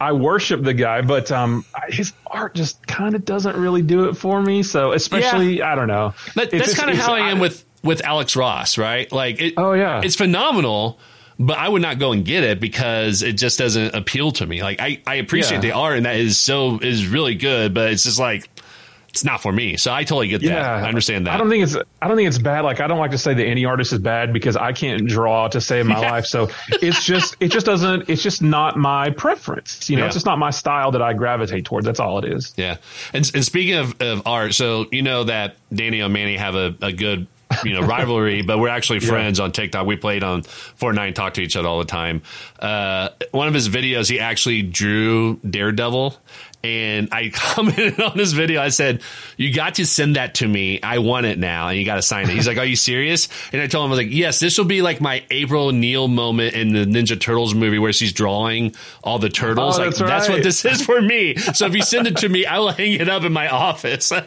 [0.00, 4.14] I worship the guy, but um, his art just kind of doesn't really do it
[4.14, 4.62] for me.
[4.62, 5.72] So especially, yeah.
[5.72, 6.14] I don't know.
[6.34, 9.10] That's kind of how I am with with Alex Ross, right?
[9.10, 10.98] Like, it, oh yeah, it's phenomenal.
[11.40, 14.60] But I would not go and get it because it just doesn't appeal to me.
[14.60, 15.70] Like I, I appreciate yeah.
[15.70, 18.50] the art and that is so is really good, but it's just like
[19.08, 19.76] it's not for me.
[19.76, 20.62] So I totally get that.
[20.62, 21.34] I understand that.
[21.34, 22.60] I don't think it's I don't think it's bad.
[22.60, 25.48] Like I don't like to say that any artist is bad because I can't draw
[25.48, 26.10] to save my yeah.
[26.12, 26.26] life.
[26.26, 29.88] So it's just it just doesn't it's just not my preference.
[29.88, 30.06] You know, yeah.
[30.06, 31.86] it's just not my style that I gravitate towards.
[31.86, 32.52] That's all it is.
[32.56, 32.76] Yeah.
[33.12, 36.74] And, and speaking of, of art, so you know that Danny and Manny have a,
[36.82, 37.26] a good
[37.64, 39.46] you know rivalry, but we're actually friends yeah.
[39.46, 39.86] on TikTok.
[39.86, 42.22] We played on Fortnite and talk to each other all the time.
[42.58, 46.16] Uh, one of his videos, he actually drew Daredevil,
[46.64, 48.60] and I commented on this video.
[48.60, 49.02] I said,
[49.36, 50.80] "You got to send that to me.
[50.82, 53.28] I want it now, and you got to sign it." He's like, "Are you serious?"
[53.52, 56.08] And I told him, "I was like, yes, this will be like my April O'Neil
[56.08, 59.78] moment in the Ninja Turtles movie where she's drawing all the turtles.
[59.78, 60.08] Oh, like that's, right.
[60.08, 61.36] that's what this is for me.
[61.36, 64.12] So if you send it to me, I will hang it up in my office."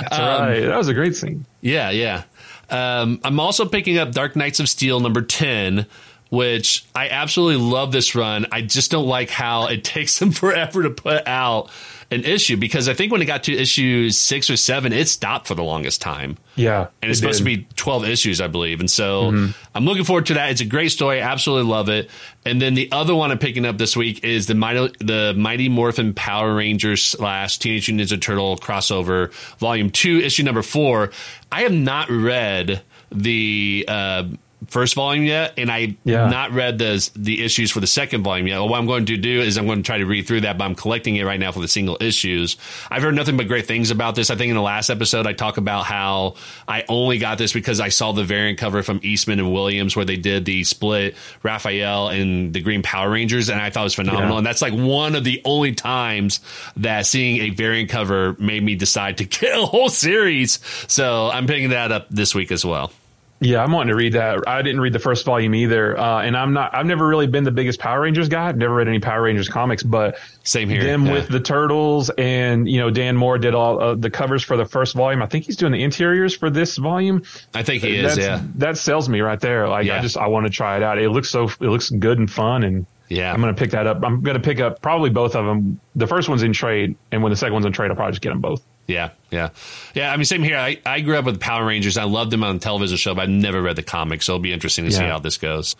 [0.00, 0.60] That's um, right.
[0.60, 1.44] That was a great scene.
[1.60, 2.24] Yeah, yeah.
[2.70, 5.86] Um, I'm also picking up Dark Knights of Steel number 10,
[6.30, 8.46] which I absolutely love this run.
[8.50, 11.70] I just don't like how it takes them forever to put out
[12.10, 15.46] an issue because I think when it got to issue six or seven, it stopped
[15.46, 16.38] for the longest time.
[16.56, 16.88] Yeah.
[17.02, 17.50] And it's it supposed did.
[17.50, 18.80] to be 12 issues, I believe.
[18.80, 19.50] And so mm-hmm.
[19.74, 20.50] I'm looking forward to that.
[20.50, 21.20] It's a great story.
[21.20, 22.10] I absolutely love it.
[22.44, 25.68] And then the other one I'm picking up this week is the Mighty, the Mighty
[25.68, 31.10] Morphin Power Rangers slash Teenage Mutant Ninja Turtle crossover, volume two, issue number four.
[31.50, 34.24] I have not read the uh,
[34.68, 36.28] first volume yet, and I yeah.
[36.28, 38.58] not read the the issues for the second volume yet.
[38.58, 40.58] Well, what I'm going to do is I'm going to try to read through that,
[40.58, 42.56] but I'm collecting it right now for the single issues.
[42.90, 44.30] I've heard nothing but great things about this.
[44.30, 46.34] I think in the last episode I talk about how
[46.68, 50.04] I only got this because I saw the variant cover from Eastman and Williams where
[50.04, 53.94] they did the split Raphael and the Green Power Rangers, and I thought it was
[53.94, 54.32] phenomenal.
[54.32, 54.38] Yeah.
[54.38, 56.40] And that's like one of the only times
[56.76, 60.58] that seeing a variant cover made me decide to get a whole series.
[60.88, 62.92] So I'm picking that up this week as well.
[63.40, 64.46] Yeah, I'm wanting to read that.
[64.46, 66.74] I didn't read the first volume either, uh, and I'm not.
[66.74, 68.48] I've never really been the biggest Power Rangers guy.
[68.48, 70.82] I've never read any Power Rangers comics, but same here.
[70.82, 71.12] Them yeah.
[71.12, 74.64] with the turtles, and you know, Dan Mora did all uh, the covers for the
[74.64, 75.20] first volume.
[75.20, 77.22] I think he's doing the interiors for this volume.
[77.52, 78.16] I think he is.
[78.16, 79.68] That's, yeah, that sells me right there.
[79.68, 79.98] Like yeah.
[79.98, 80.98] I just I want to try it out.
[80.98, 81.44] It looks so.
[81.44, 84.02] It looks good and fun, and yeah, I'm to pick that up.
[84.04, 85.80] I'm going to pick up probably both of them.
[85.96, 88.22] The first one's in trade, and when the second one's in trade, I'll probably just
[88.22, 88.62] get them both.
[88.86, 89.50] Yeah, yeah,
[89.94, 90.12] yeah.
[90.12, 90.58] I mean, same here.
[90.58, 91.96] I, I grew up with Power Rangers.
[91.96, 94.26] I loved them on the television show, but I never read the comics.
[94.26, 94.98] So it'll be interesting to yeah.
[94.98, 95.74] see how this goes.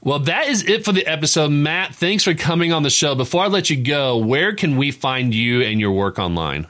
[0.00, 1.50] Well, that is it for the episode.
[1.50, 3.14] Matt, thanks for coming on the show.
[3.14, 6.68] Before I let you go, where can we find you and your work online?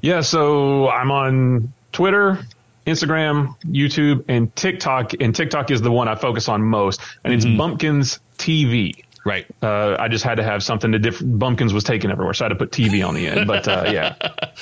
[0.00, 2.38] Yeah, so I'm on Twitter,
[2.86, 5.12] Instagram, YouTube, and TikTok.
[5.20, 7.02] And TikTok is the one I focus on most.
[7.24, 7.58] And it's mm-hmm.
[7.58, 9.04] Bumpkins TV.
[9.28, 9.46] Right.
[9.62, 11.38] Uh, I just had to have something to different.
[11.38, 13.46] Bumpkins was taken everywhere, so I had to put TV on the end.
[13.46, 14.14] But uh, yeah,